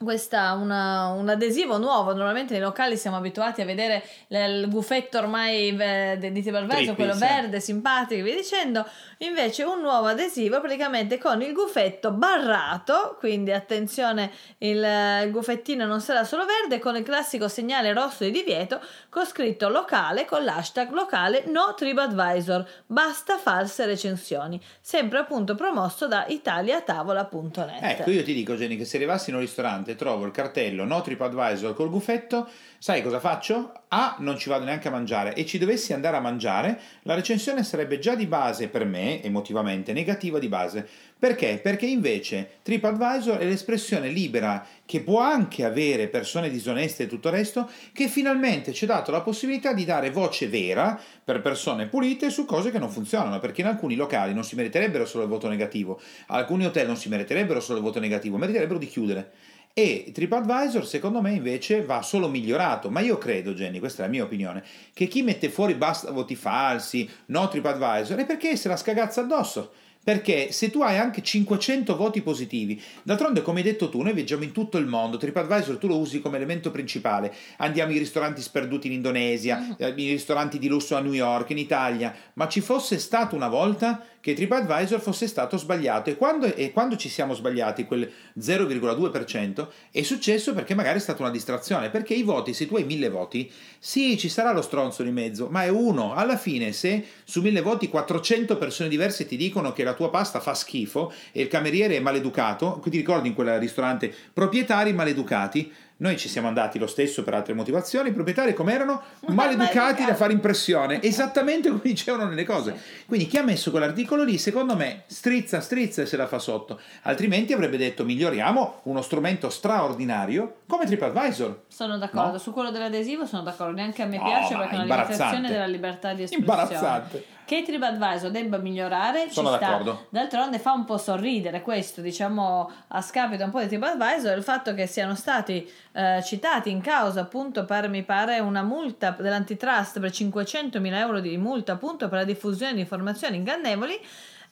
questa, 0.04 0.54
una, 0.54 1.08
un 1.08 1.30
adesivo 1.30 1.78
nuovo. 1.78 2.14
Normalmente 2.14 2.54
nei 2.54 2.62
locali 2.62 2.98
siamo 2.98 3.18
abituati 3.18 3.62
a 3.62 3.66
vedere 3.66 4.04
il 4.28 4.68
buffetto 4.68 5.18
ormai 5.18 5.76
eh, 5.78 6.18
di 6.20 6.42
Tibalverso, 6.42 6.96
quello 6.96 7.16
verde, 7.16 7.60
simpatico 7.60 8.24
via 8.24 8.36
dicendo. 8.36 8.86
Invece 9.20 9.64
un 9.64 9.82
nuovo 9.82 10.08
adesivo 10.08 10.60
praticamente 10.60 11.18
con 11.18 11.42
il 11.42 11.54
gufetto 11.54 12.12
barrato, 12.12 13.16
quindi 13.20 13.52
attenzione, 13.52 14.32
il, 14.60 14.84
il 15.24 15.32
guffettino 15.32 15.86
non 15.86 16.02
sarà 16.02 16.24
solo 16.24 16.46
verde, 16.46 16.80
con 16.80 16.96
il 16.96 17.04
classico 17.04 17.48
segnale 17.48 17.94
rosso 17.94 18.24
di 18.24 18.32
divieto 18.32 18.82
con 19.10 19.26
scritto 19.26 19.70
locale 19.70 20.26
con 20.26 20.44
l'hashtag 20.44 20.92
locale 20.92 21.44
no 21.48 21.74
TripAdvisor, 21.76 22.66
basta 22.86 23.38
false 23.38 23.86
recensioni. 23.86 24.60
Sempre 24.80 25.20
appunto 25.20 25.56
promosso 25.56 26.08
da 26.08 26.26
italiatavola.net. 26.28 27.80
Ecco, 27.82 28.10
io 28.10 28.24
ti 28.24 28.34
dico 28.34 28.54
Jenny 28.54 28.78
che 28.78 28.86
se 28.86 28.98
arrivassi 28.98 29.30
in 29.30 29.36
un 29.36 29.42
ristorante 29.42 29.91
trovo 29.96 30.26
il 30.26 30.32
cartello 30.32 30.84
no 30.86 31.02
TripAdvisor 31.02 31.74
col 31.74 31.90
guffetto, 31.90 32.48
sai 32.78 33.02
cosa 33.02 33.20
faccio? 33.20 33.74
A, 33.90 34.16
non 34.20 34.38
ci 34.38 34.50
vado 34.50 34.64
neanche 34.64 34.88
a 34.88 34.92
mangiare 34.92 35.34
e 35.34 35.46
ci 35.46 35.58
dovessi 35.58 35.94
andare 35.94 36.18
a 36.18 36.22
mangiare, 36.22 36.80
la 37.04 37.14
recensione 37.14 37.64
sarebbe 37.64 38.00
già 38.00 38.16
di 38.16 38.26
base 38.26 38.70
per 38.70 38.86
me, 38.86 39.22
emotivamente, 39.22 39.92
negativa 39.92 40.40
di 40.40 40.48
base. 40.48 40.88
Perché? 41.20 41.60
Perché 41.62 41.86
invece 41.86 42.60
TripAdvisor 42.64 43.38
è 43.38 43.46
l'espressione 43.46 44.08
libera 44.08 44.66
che 44.86 45.02
può 45.02 45.20
anche 45.20 45.64
avere 45.64 46.08
persone 46.08 46.50
disoneste 46.50 47.04
e 47.04 47.08
tutto 47.08 47.28
il 47.28 47.36
resto, 47.36 47.70
che 47.94 48.08
finalmente 48.08 48.74
ci 48.74 48.86
ha 48.86 48.88
dato 48.88 49.12
la 49.12 49.22
possibilità 49.22 49.74
di 49.74 49.86
dare 49.86 50.10
voce 50.10 50.48
vera 50.48 51.00
per 51.24 51.42
persone 51.42 51.88
pulite 51.88 52.30
su 52.30 52.46
cose 52.46 52.72
che 52.72 52.80
non 52.80 52.90
funzionano, 52.90 53.40
perché 53.40 53.62
in 53.62 53.68
alcuni 53.68 53.96
locali 53.96 54.34
non 54.34 54.44
si 54.44 54.56
meriterebbero 54.56 55.06
solo 55.06 55.24
il 55.24 55.30
voto 55.30 55.48
negativo, 55.48 56.02
alcuni 56.28 56.66
hotel 56.66 56.88
non 56.88 56.98
si 56.98 57.10
meriterebbero 57.10 57.60
solo 57.60 57.78
il 57.78 57.84
voto 57.84 58.00
negativo, 58.00 58.38
meriterebbero 58.38 58.80
di 58.80 58.88
chiudere. 58.88 59.32
E 59.74 60.12
TripAdvisor 60.14 60.86
secondo 60.86 61.22
me 61.22 61.32
invece 61.32 61.82
va 61.84 62.02
solo 62.02 62.28
migliorato, 62.28 62.90
ma 62.90 63.00
io 63.00 63.18
credo 63.18 63.54
Jenny, 63.54 63.80
questa 63.80 64.04
è 64.04 64.06
la 64.06 64.12
mia 64.12 64.24
opinione, 64.24 64.64
che 64.94 65.08
chi 65.08 65.22
mette 65.22 65.50
fuori 65.50 65.76
basta 65.76 66.12
voti 66.12 66.36
falsi, 66.36 67.10
no 67.28 67.48
TripAdvisor, 67.48 68.18
è 68.18 68.26
perché 68.26 68.58
se 68.58 68.68
la 68.68 68.78
scagazza 68.78 69.22
addosso. 69.22 69.72
Perché 70.04 70.52
se 70.52 70.72
tu 70.72 70.82
hai 70.82 70.98
anche 70.98 71.22
500 71.22 71.96
voti 71.96 72.24
positivi, 72.24 72.82
d'altronde 73.04 73.44
come 73.44 73.60
hai 73.60 73.66
detto 73.66 73.88
tu, 73.88 74.02
noi 74.02 74.14
viaggiamo 74.14 74.44
in 74.44 74.52
tutto 74.52 74.80
il 74.80 74.88
mondo, 74.88 75.18
TripAdvisor 75.18 75.78
tu 75.78 75.86
lo 75.86 76.00
usi 76.00 76.22
come 76.22 76.38
elemento 76.38 76.72
principale, 76.72 77.32
andiamo 77.58 77.92
ai 77.92 78.00
ristoranti 78.00 78.42
sperduti 78.42 78.88
in 78.88 78.94
Indonesia, 78.94 79.60
mm. 79.60 79.72
eh, 79.78 79.90
in 79.90 80.10
ristoranti 80.10 80.58
di 80.58 80.68
lusso 80.68 80.96
a 80.96 81.02
New 81.02 81.14
York, 81.14 81.52
in 81.52 81.60
Italia, 81.60 82.16
ma 82.34 82.48
ci 82.48 82.62
fosse 82.62 82.98
stato 82.98 83.36
una 83.36 83.48
volta 83.48 84.04
che 84.22 84.34
TripAdvisor 84.34 85.02
fosse 85.02 85.28
stato 85.28 85.58
sbagliato 85.58 86.10
e 86.10 86.16
quando, 86.16 86.46
e 86.46 86.72
quando 86.72 86.96
ci 86.96 87.10
siamo 87.10 87.34
sbagliati, 87.34 87.86
quel 87.86 88.10
0,2%, 88.40 89.68
è 89.92 90.02
successo 90.04 90.54
perché 90.54 90.76
magari 90.76 91.00
è 91.00 91.02
stata 91.02 91.24
una 91.24 91.32
distrazione, 91.32 91.90
perché 91.90 92.14
i 92.14 92.24
voti, 92.24 92.54
se 92.54 92.68
tu 92.68 92.78
hai 92.78 92.86
1000 92.86 93.10
voti, 93.10 93.52
sì, 93.80 94.18
ci 94.18 94.30
sarà 94.30 94.54
lo 94.54 94.62
stronzo 94.62 95.04
di 95.04 95.12
mezzo, 95.12 95.48
ma 95.50 95.64
è 95.64 95.70
uno. 95.70 96.14
Alla 96.14 96.38
fine, 96.38 96.72
se 96.72 97.04
su 97.24 97.42
1000 97.42 97.62
voti 97.62 97.90
400 97.90 98.58
persone 98.58 98.90
diverse 98.90 99.26
ti 99.26 99.36
dicono 99.36 99.74
che 99.74 99.84
la 99.84 99.94
tua 99.94 100.10
pasta 100.10 100.40
fa 100.40 100.54
schifo 100.54 101.12
e 101.32 101.42
il 101.42 101.48
cameriere 101.48 101.98
è 101.98 102.00
maleducato, 102.00 102.80
ti 102.84 102.98
ricordi 102.98 103.30
in 103.30 103.34
quel 103.34 103.60
ristorante, 103.60 104.14
proprietari 104.32 104.94
maleducati, 104.94 105.74
noi 106.02 106.18
ci 106.18 106.30
siamo 106.30 106.48
andati 106.48 106.80
lo 106.80 106.88
stesso 106.88 107.24
per 107.24 107.36
altre 107.36 107.54
motivazioni, 107.54 108.10
i 108.10 108.12
proprietari 108.12 108.56
come 108.56 108.74
erano? 108.74 109.02
Maleducati 109.28 110.04
da 110.04 110.16
fare 110.16 110.34
impressione, 110.34 111.00
esattamente 111.04 111.70
come 111.70 111.82
dicevano 111.84 112.26
nelle 112.26 112.44
cose. 112.44 112.76
Quindi 113.06 113.28
chi 113.28 113.38
ha 113.38 113.44
messo 113.44 113.70
quell'articolo 113.70 114.24
lì, 114.24 114.40
secondo 114.40 114.76
me, 114.76 115.04
strizza, 115.06 115.62
strizza 115.62 116.02
e 116.02 116.08
se 116.08 116.18
la 116.18 116.26
fa 116.26 116.40
sotto. 116.40 116.80
Altrimenti 117.04 117.54
avrebbe 117.54 117.78
detto 117.78 118.04
miglioriamo 118.04 118.82
uno 118.84 119.02
strumento 119.04 119.52
straordinario 119.52 120.62
come 120.66 120.86
TripAdvisor. 120.86 121.62
Sono 121.68 122.00
d'accordo, 122.00 122.32
no? 122.32 122.38
su 122.40 122.52
quello 122.52 122.72
dell'adesivo 122.72 123.28
sono 123.28 123.44
d'accordo, 123.44 123.74
neanche 123.74 124.02
a 124.02 124.08
me 124.08 124.18
No, 124.18 124.24
piace 124.24 124.56
perché 124.56 124.76
è 124.76 124.84
una 124.84 125.04
limitazione 125.04 125.50
della 125.50 125.68
libertà 125.68 126.14
di 126.14 126.24
espressione. 126.24 126.62
Imbarazzante. 126.62 127.26
Che 127.52 127.64
TripAdvisor 127.64 128.32
debba 128.32 128.60
migliorare 128.60 129.30
Sono 129.30 129.50
ci 129.50 129.56
sta. 129.58 129.66
d'accordo. 129.68 130.06
D'altronde 130.08 130.58
fa 130.58 130.72
un 130.72 130.86
po' 130.86 130.98
sorridere 130.98 131.62
questo, 131.62 132.00
diciamo, 132.00 132.72
a 132.88 133.02
scapito 133.02 133.44
un 133.44 133.50
po' 133.50 133.60
di 133.60 133.68
TripAdvisor, 133.68 134.38
il 134.38 134.44
fatto 134.44 134.74
che 134.74 134.88
siano 134.88 135.16
stati 135.16 135.70
eh, 135.92 136.24
citati 136.24 136.70
in 136.70 136.80
causa 136.80 137.20
appunto 137.20 137.66
per, 137.66 137.90
mi 137.90 138.04
pare, 138.04 138.40
una 138.40 138.64
multa 138.64 139.14
dell'antitrust 139.20 140.00
per 140.00 140.12
500.000 140.12 140.94
euro 140.94 141.20
di 141.20 141.36
multa 141.36 141.74
appunto 141.74 142.08
per 142.08 142.20
la 142.20 142.24
diffusione 142.24 142.74
di 142.76 142.80
informazioni 142.80 143.36
ingannevoli 143.36 144.00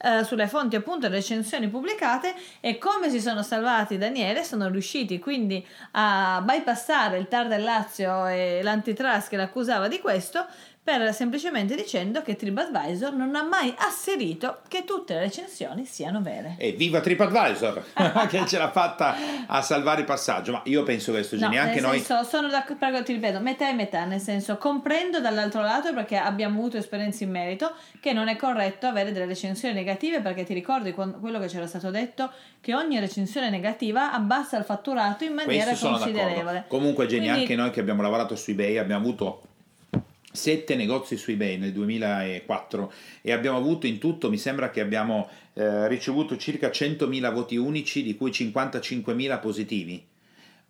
eh, 0.02 0.24
sulle 0.24 0.48
fonti 0.48 0.78
appunto 0.78 1.10
recensioni 1.10 1.68
pubblicate 1.68 2.34
e 2.62 2.78
come 2.78 3.10
si 3.10 3.20
sono 3.20 3.44
salvati 3.44 3.98
Daniele 3.98 4.46
sono 4.46 4.70
riusciti 4.70 5.20
quindi 5.20 5.66
a 5.92 6.42
bypassare 6.42 7.18
il 7.18 7.28
TAR 7.28 7.48
del 7.48 7.64
Lazio 7.64 8.26
e 8.28 8.62
l'antitrust 8.64 9.28
che 9.28 9.36
l'accusava 9.36 9.90
di 9.90 10.00
questo 10.00 10.46
per 10.82 11.14
semplicemente 11.14 11.76
dicendo 11.76 12.22
che 12.24 12.36
TripAdvisor 12.36 13.14
non 13.14 13.36
ha 13.36 13.44
mai 13.44 13.72
asserito 13.78 14.62
che 14.68 14.86
tutte 14.86 15.14
le 15.14 15.20
recensioni 15.20 15.86
siano 15.86 16.22
vere. 16.22 16.56
E 16.58 16.72
viva 16.72 17.00
TripAdvisor 17.00 17.84
che 18.28 18.46
ce 18.48 18.58
l'ha 18.58 18.72
fatta 18.72 19.16
a 19.46 19.62
salvare 19.62 20.02
il 20.02 20.06
passaggio. 20.08 20.54
Ma 20.54 20.62
io 20.66 20.82
penso 20.84 21.12
questo, 21.12 21.36
no, 21.36 21.48
anche 21.48 21.80
noi. 21.80 22.00
Senso, 22.00 22.24
sono 22.28 22.48
d'accordo, 22.48 23.04
ti 23.04 23.14
ripeto, 23.14 23.40
metà 23.40 23.70
e 23.70 23.74
metà, 23.74 24.06
nel 24.06 24.20
senso 24.20 24.58
comprendo 24.58 25.20
dall'altro 25.20 25.62
lato 25.62 25.94
perché 25.94 26.18
abbiamo 26.18 26.58
avuto 26.58 26.78
esperienze 26.78 27.24
in 27.24 27.32
merito 27.32 27.74
che 28.00 28.14
non 28.14 28.28
è 28.28 28.36
corretto 28.36 28.88
avere 28.88 29.12
delle 29.12 29.26
recensioni 29.26 29.76
negative 29.76 30.22
perché 30.22 30.44
ti 30.44 30.54
ricordi 30.54 30.94
quello 30.94 31.40
che 31.40 31.48
c'era 31.48 31.68
stato 31.68 31.92
detto 31.92 32.32
che 32.62 32.74
ogni 32.74 33.00
recensione 33.00 33.50
negativa 33.50 34.12
abbassa 34.12 34.58
il 34.58 34.64
fatturato 34.64 35.24
in 35.24 35.34
maniera 35.34 35.76
considerevole. 35.76 36.44
D'accordo. 36.44 36.68
Comunque, 36.68 37.06
Geni, 37.06 37.26
Quindi... 37.26 37.42
anche 37.42 37.56
noi 37.56 37.70
che 37.70 37.80
abbiamo 37.80 38.02
lavorato 38.02 38.36
su 38.36 38.52
eBay 38.52 38.78
abbiamo 38.78 39.06
avuto 39.06 39.42
sette 40.32 40.76
negozi 40.76 41.18
su 41.18 41.32
eBay 41.32 41.58
nel 41.58 41.72
2004 41.72 42.94
e 43.22 43.32
abbiamo 43.32 43.58
avuto 43.58 43.88
in 43.88 43.98
tutto, 43.98 44.30
mi 44.30 44.38
sembra 44.38 44.70
che 44.70 44.80
abbiamo 44.82 45.30
eh, 45.54 45.88
ricevuto 45.88 46.38
circa 46.38 46.70
100.000 46.70 47.34
voti 47.34 47.58
unici, 47.58 48.04
di 48.04 48.16
cui 48.16 48.32
55.000 48.32 49.40
positivi. 49.40 50.08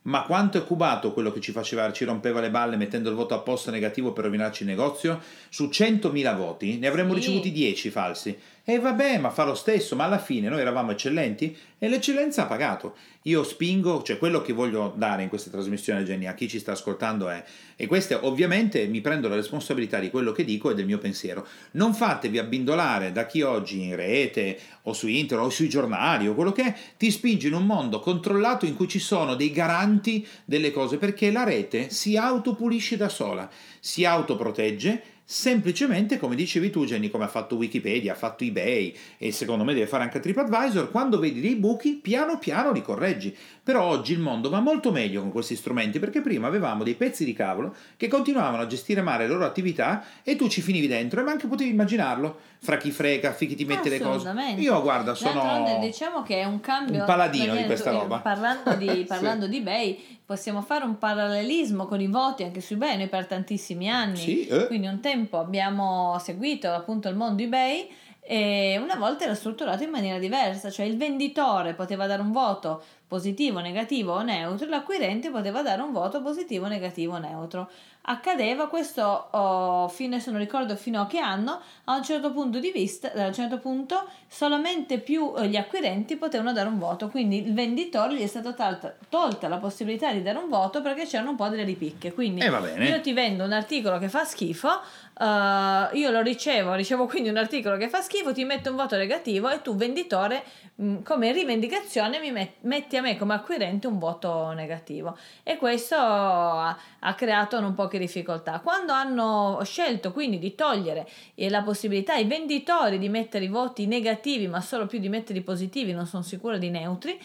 Ma 0.01 0.23
quanto 0.23 0.57
è 0.57 0.63
cubato 0.63 1.11
quello 1.11 1.31
che 1.31 1.41
ci 1.41 1.51
faceva, 1.51 1.91
ci 1.91 2.05
rompeva 2.05 2.39
le 2.39 2.49
balle 2.49 2.77
mettendo 2.77 3.09
il 3.09 3.15
voto 3.15 3.33
a 3.33 3.39
posto 3.39 3.69
negativo 3.69 4.13
per 4.13 4.23
rovinarci 4.23 4.63
il 4.63 4.69
negozio? 4.69 5.21
Su 5.49 5.65
100.000 5.65 6.35
voti 6.37 6.77
ne 6.77 6.87
avremmo 6.87 7.13
sì. 7.13 7.19
ricevuti 7.19 7.51
10 7.51 7.89
falsi. 7.89 8.37
E 8.69 8.77
vabbè, 8.77 9.17
ma 9.17 9.31
fa 9.31 9.45
lo 9.45 9.55
stesso, 9.55 9.95
ma 9.95 10.03
alla 10.03 10.19
fine 10.19 10.47
noi 10.47 10.59
eravamo 10.59 10.91
eccellenti 10.91 11.57
e 11.79 11.89
l'eccellenza 11.89 12.43
ha 12.43 12.45
pagato. 12.45 12.95
Io 13.23 13.41
spingo, 13.41 14.03
cioè 14.03 14.19
quello 14.19 14.43
che 14.43 14.53
voglio 14.53 14.93
dare 14.95 15.23
in 15.23 15.29
questa 15.29 15.49
trasmissione, 15.49 16.03
Jenny, 16.03 16.27
a 16.27 16.35
chi 16.35 16.47
ci 16.47 16.59
sta 16.59 16.73
ascoltando 16.73 17.29
è, 17.29 17.43
e 17.75 17.87
queste 17.87 18.13
ovviamente 18.13 18.85
mi 18.85 19.01
prendo 19.01 19.27
la 19.27 19.33
responsabilità 19.33 19.97
di 19.97 20.11
quello 20.11 20.31
che 20.31 20.45
dico 20.45 20.69
e 20.69 20.75
del 20.75 20.85
mio 20.85 20.99
pensiero. 20.99 21.47
Non 21.71 21.95
fatevi 21.95 22.37
abbindolare 22.37 23.11
da 23.11 23.25
chi 23.25 23.41
oggi 23.41 23.81
in 23.81 23.95
rete 23.95 24.59
o 24.83 24.93
su 24.93 25.07
internet 25.07 25.47
o 25.47 25.49
sui 25.49 25.67
giornali 25.67 26.27
o 26.27 26.35
quello 26.35 26.51
che 26.51 26.65
è, 26.65 26.75
ti 26.95 27.09
spinge 27.09 27.47
in 27.47 27.55
un 27.55 27.65
mondo 27.65 27.99
controllato 27.99 28.67
in 28.67 28.75
cui 28.75 28.87
ci 28.87 28.99
sono 28.99 29.33
dei 29.33 29.49
garanti 29.49 30.23
delle 30.45 30.69
cose, 30.69 30.97
perché 30.97 31.31
la 31.31 31.43
rete 31.43 31.89
si 31.89 32.17
autopulisce 32.17 32.97
da 32.97 33.09
sola, 33.09 33.49
si 33.79 34.05
autoprotegge 34.05 35.17
semplicemente 35.31 36.17
come 36.17 36.35
dicevi 36.35 36.71
tu 36.71 36.85
Jenny 36.85 37.11
come 37.11 37.25
ha 37.25 37.27
fatto 37.27 37.55
Wikipedia, 37.55 38.13
ha 38.13 38.15
fatto 38.15 38.43
eBay 38.43 38.95
e 39.19 39.31
secondo 39.31 39.63
me 39.63 39.75
deve 39.75 39.85
fare 39.85 40.01
anche 40.01 40.19
TripAdvisor 40.19 40.89
quando 40.89 41.19
vedi 41.19 41.39
dei 41.39 41.55
buchi 41.55 41.99
piano 42.01 42.39
piano 42.39 42.71
li 42.71 42.81
correggi 42.81 43.37
però 43.69 43.83
oggi 43.83 44.13
il 44.13 44.19
mondo 44.19 44.49
va 44.49 44.61
molto 44.61 44.91
meglio 44.91 45.21
con 45.21 45.31
questi 45.31 45.55
strumenti 45.55 45.99
perché 45.99 46.21
prima 46.21 46.47
avevamo 46.47 46.83
dei 46.83 46.95
pezzi 46.95 47.23
di 47.23 47.33
cavolo 47.33 47.75
che 47.97 48.07
continuavano 48.07 48.63
a 48.63 48.65
gestire 48.65 49.03
male 49.03 49.27
le 49.27 49.33
loro 49.33 49.45
attività 49.45 50.03
e 50.23 50.35
tu 50.35 50.47
ci 50.47 50.61
finivi 50.61 50.87
dentro 50.87 51.19
e 51.19 51.23
ma 51.23 51.29
anche 51.29 51.45
potevi 51.45 51.69
immaginarlo. 51.69 52.39
Fra 52.61 52.77
chi 52.77 52.89
frega, 52.89 53.35
chi 53.35 53.53
ti 53.53 53.65
mette 53.65 53.89
le 53.89 53.99
cose. 53.99 54.33
Io 54.57 54.81
guarda 54.81 55.13
sono 55.13 55.77
diciamo 55.81 56.23
che 56.23 56.41
è 56.41 56.45
un 56.45 56.59
cambio 56.61 57.01
un 57.01 57.05
paladino 57.05 57.55
di 57.55 57.65
questa 57.65 57.91
roba. 57.91 58.17
Parlando 58.25 58.73
di, 58.73 59.05
parlando 59.07 59.45
sì. 59.45 59.51
di 59.51 59.57
eBay 59.57 60.19
possiamo 60.25 60.63
fare 60.63 60.83
un 60.83 60.97
parallelismo 60.97 61.85
con 61.85 62.01
i 62.01 62.07
voti 62.07 62.41
anche 62.41 62.61
su 62.61 62.73
eBay 62.73 62.97
noi 62.97 63.07
per 63.07 63.27
tantissimi 63.27 63.87
anni. 63.87 64.17
Sì, 64.17 64.47
eh. 64.47 64.65
quindi 64.65 64.87
un 64.87 64.99
tempo 64.99 65.37
abbiamo 65.37 66.17
seguito 66.17 66.71
appunto 66.71 67.07
il 67.07 67.15
mondo 67.15 67.43
eBay 67.43 67.87
e 68.31 68.79
una 68.79 68.93
volta 68.93 69.23
era 69.23 69.33
strutturato 69.33 69.81
in 69.83 69.89
maniera 69.89 70.19
diversa, 70.19 70.69
cioè 70.69 70.85
il 70.85 70.97
venditore 70.97 71.73
poteva 71.73 72.05
dare 72.05 72.21
un 72.21 72.31
voto 72.31 72.83
positivo, 73.09 73.59
negativo 73.59 74.13
o 74.13 74.21
neutro, 74.21 74.67
l'acquirente 74.69 75.31
poteva 75.31 75.63
dare 75.63 75.81
un 75.81 75.91
voto 75.91 76.21
positivo, 76.21 76.67
negativo 76.67 77.15
o 77.15 77.17
neutro 77.17 77.69
accadeva 78.09 78.67
questo 78.67 79.03
oh, 79.31 79.87
fine, 79.87 80.19
se 80.19 80.31
non 80.31 80.39
ricordo 80.39 80.75
fino 80.75 81.01
a 81.01 81.07
che 81.07 81.19
anno, 81.19 81.61
a 81.85 81.95
un 81.95 82.03
certo 82.03 82.31
punto 82.31 82.59
di 82.59 82.71
vista, 82.71 83.11
a 83.13 83.27
un 83.27 83.33
certo 83.33 83.59
punto 83.59 84.07
solamente 84.27 84.97
più 84.99 85.33
eh, 85.37 85.47
gli 85.47 85.55
acquirenti 85.55 86.15
potevano 86.15 86.51
dare 86.51 86.69
un 86.69 86.79
voto, 86.79 87.09
quindi 87.09 87.45
il 87.45 87.53
venditore 87.53 88.15
gli 88.15 88.21
è 88.21 88.27
stata 88.27 88.53
tolta, 88.53 88.95
tolta 89.09 89.47
la 89.47 89.57
possibilità 89.57 90.11
di 90.11 90.23
dare 90.23 90.39
un 90.39 90.49
voto 90.49 90.81
perché 90.81 91.05
c'erano 91.05 91.31
un 91.31 91.35
po' 91.35 91.49
delle 91.49 91.63
ripicche, 91.63 92.11
quindi 92.13 92.41
eh, 92.41 92.85
io 92.85 92.99
ti 93.01 93.13
vendo 93.13 93.43
un 93.43 93.51
articolo 93.51 93.99
che 93.99 94.09
fa 94.09 94.23
schifo, 94.23 94.69
uh, 94.69 95.95
io 95.95 96.09
lo 96.09 96.21
ricevo, 96.21 96.73
ricevo 96.73 97.05
quindi 97.05 97.29
un 97.29 97.37
articolo 97.37 97.77
che 97.77 97.89
fa 97.89 98.01
schifo, 98.01 98.33
ti 98.33 98.43
metto 98.43 98.71
un 98.71 98.75
voto 98.75 98.95
negativo 98.97 99.49
e 99.49 99.61
tu 99.61 99.75
venditore 99.75 100.43
mh, 100.75 101.03
come 101.03 101.31
rivendicazione 101.31 102.19
mi 102.19 102.31
met- 102.31 102.61
metti 102.61 102.97
a 102.97 103.01
me 103.01 103.17
come 103.17 103.35
acquirente 103.35 103.85
un 103.85 103.99
voto 103.99 104.51
negativo. 104.51 105.15
E 105.43 105.57
questo 105.57 105.95
ha, 105.95 106.75
ha 106.99 107.13
creato 107.13 107.59
po' 107.59 107.73
poche 107.89 107.97
difficoltà. 107.99 108.59
Quando 108.59 108.93
hanno 108.93 109.59
scelto 109.63 110.11
quindi 110.11 110.39
di 110.39 110.55
togliere 110.55 111.07
eh, 111.35 111.49
la 111.49 111.61
possibilità 111.61 112.13
ai 112.13 112.25
venditori 112.25 112.97
di 112.97 113.09
mettere 113.09 113.45
i 113.45 113.49
voti 113.49 113.85
negativi, 113.85 114.47
ma 114.47 114.61
solo 114.61 114.87
più 114.87 114.99
di 114.99 115.09
mettere 115.09 115.39
i 115.39 115.43
positivi, 115.43 115.91
non 115.91 116.07
sono 116.07 116.23
sicura 116.23 116.57
di 116.57 116.69
neutri, 116.69 117.19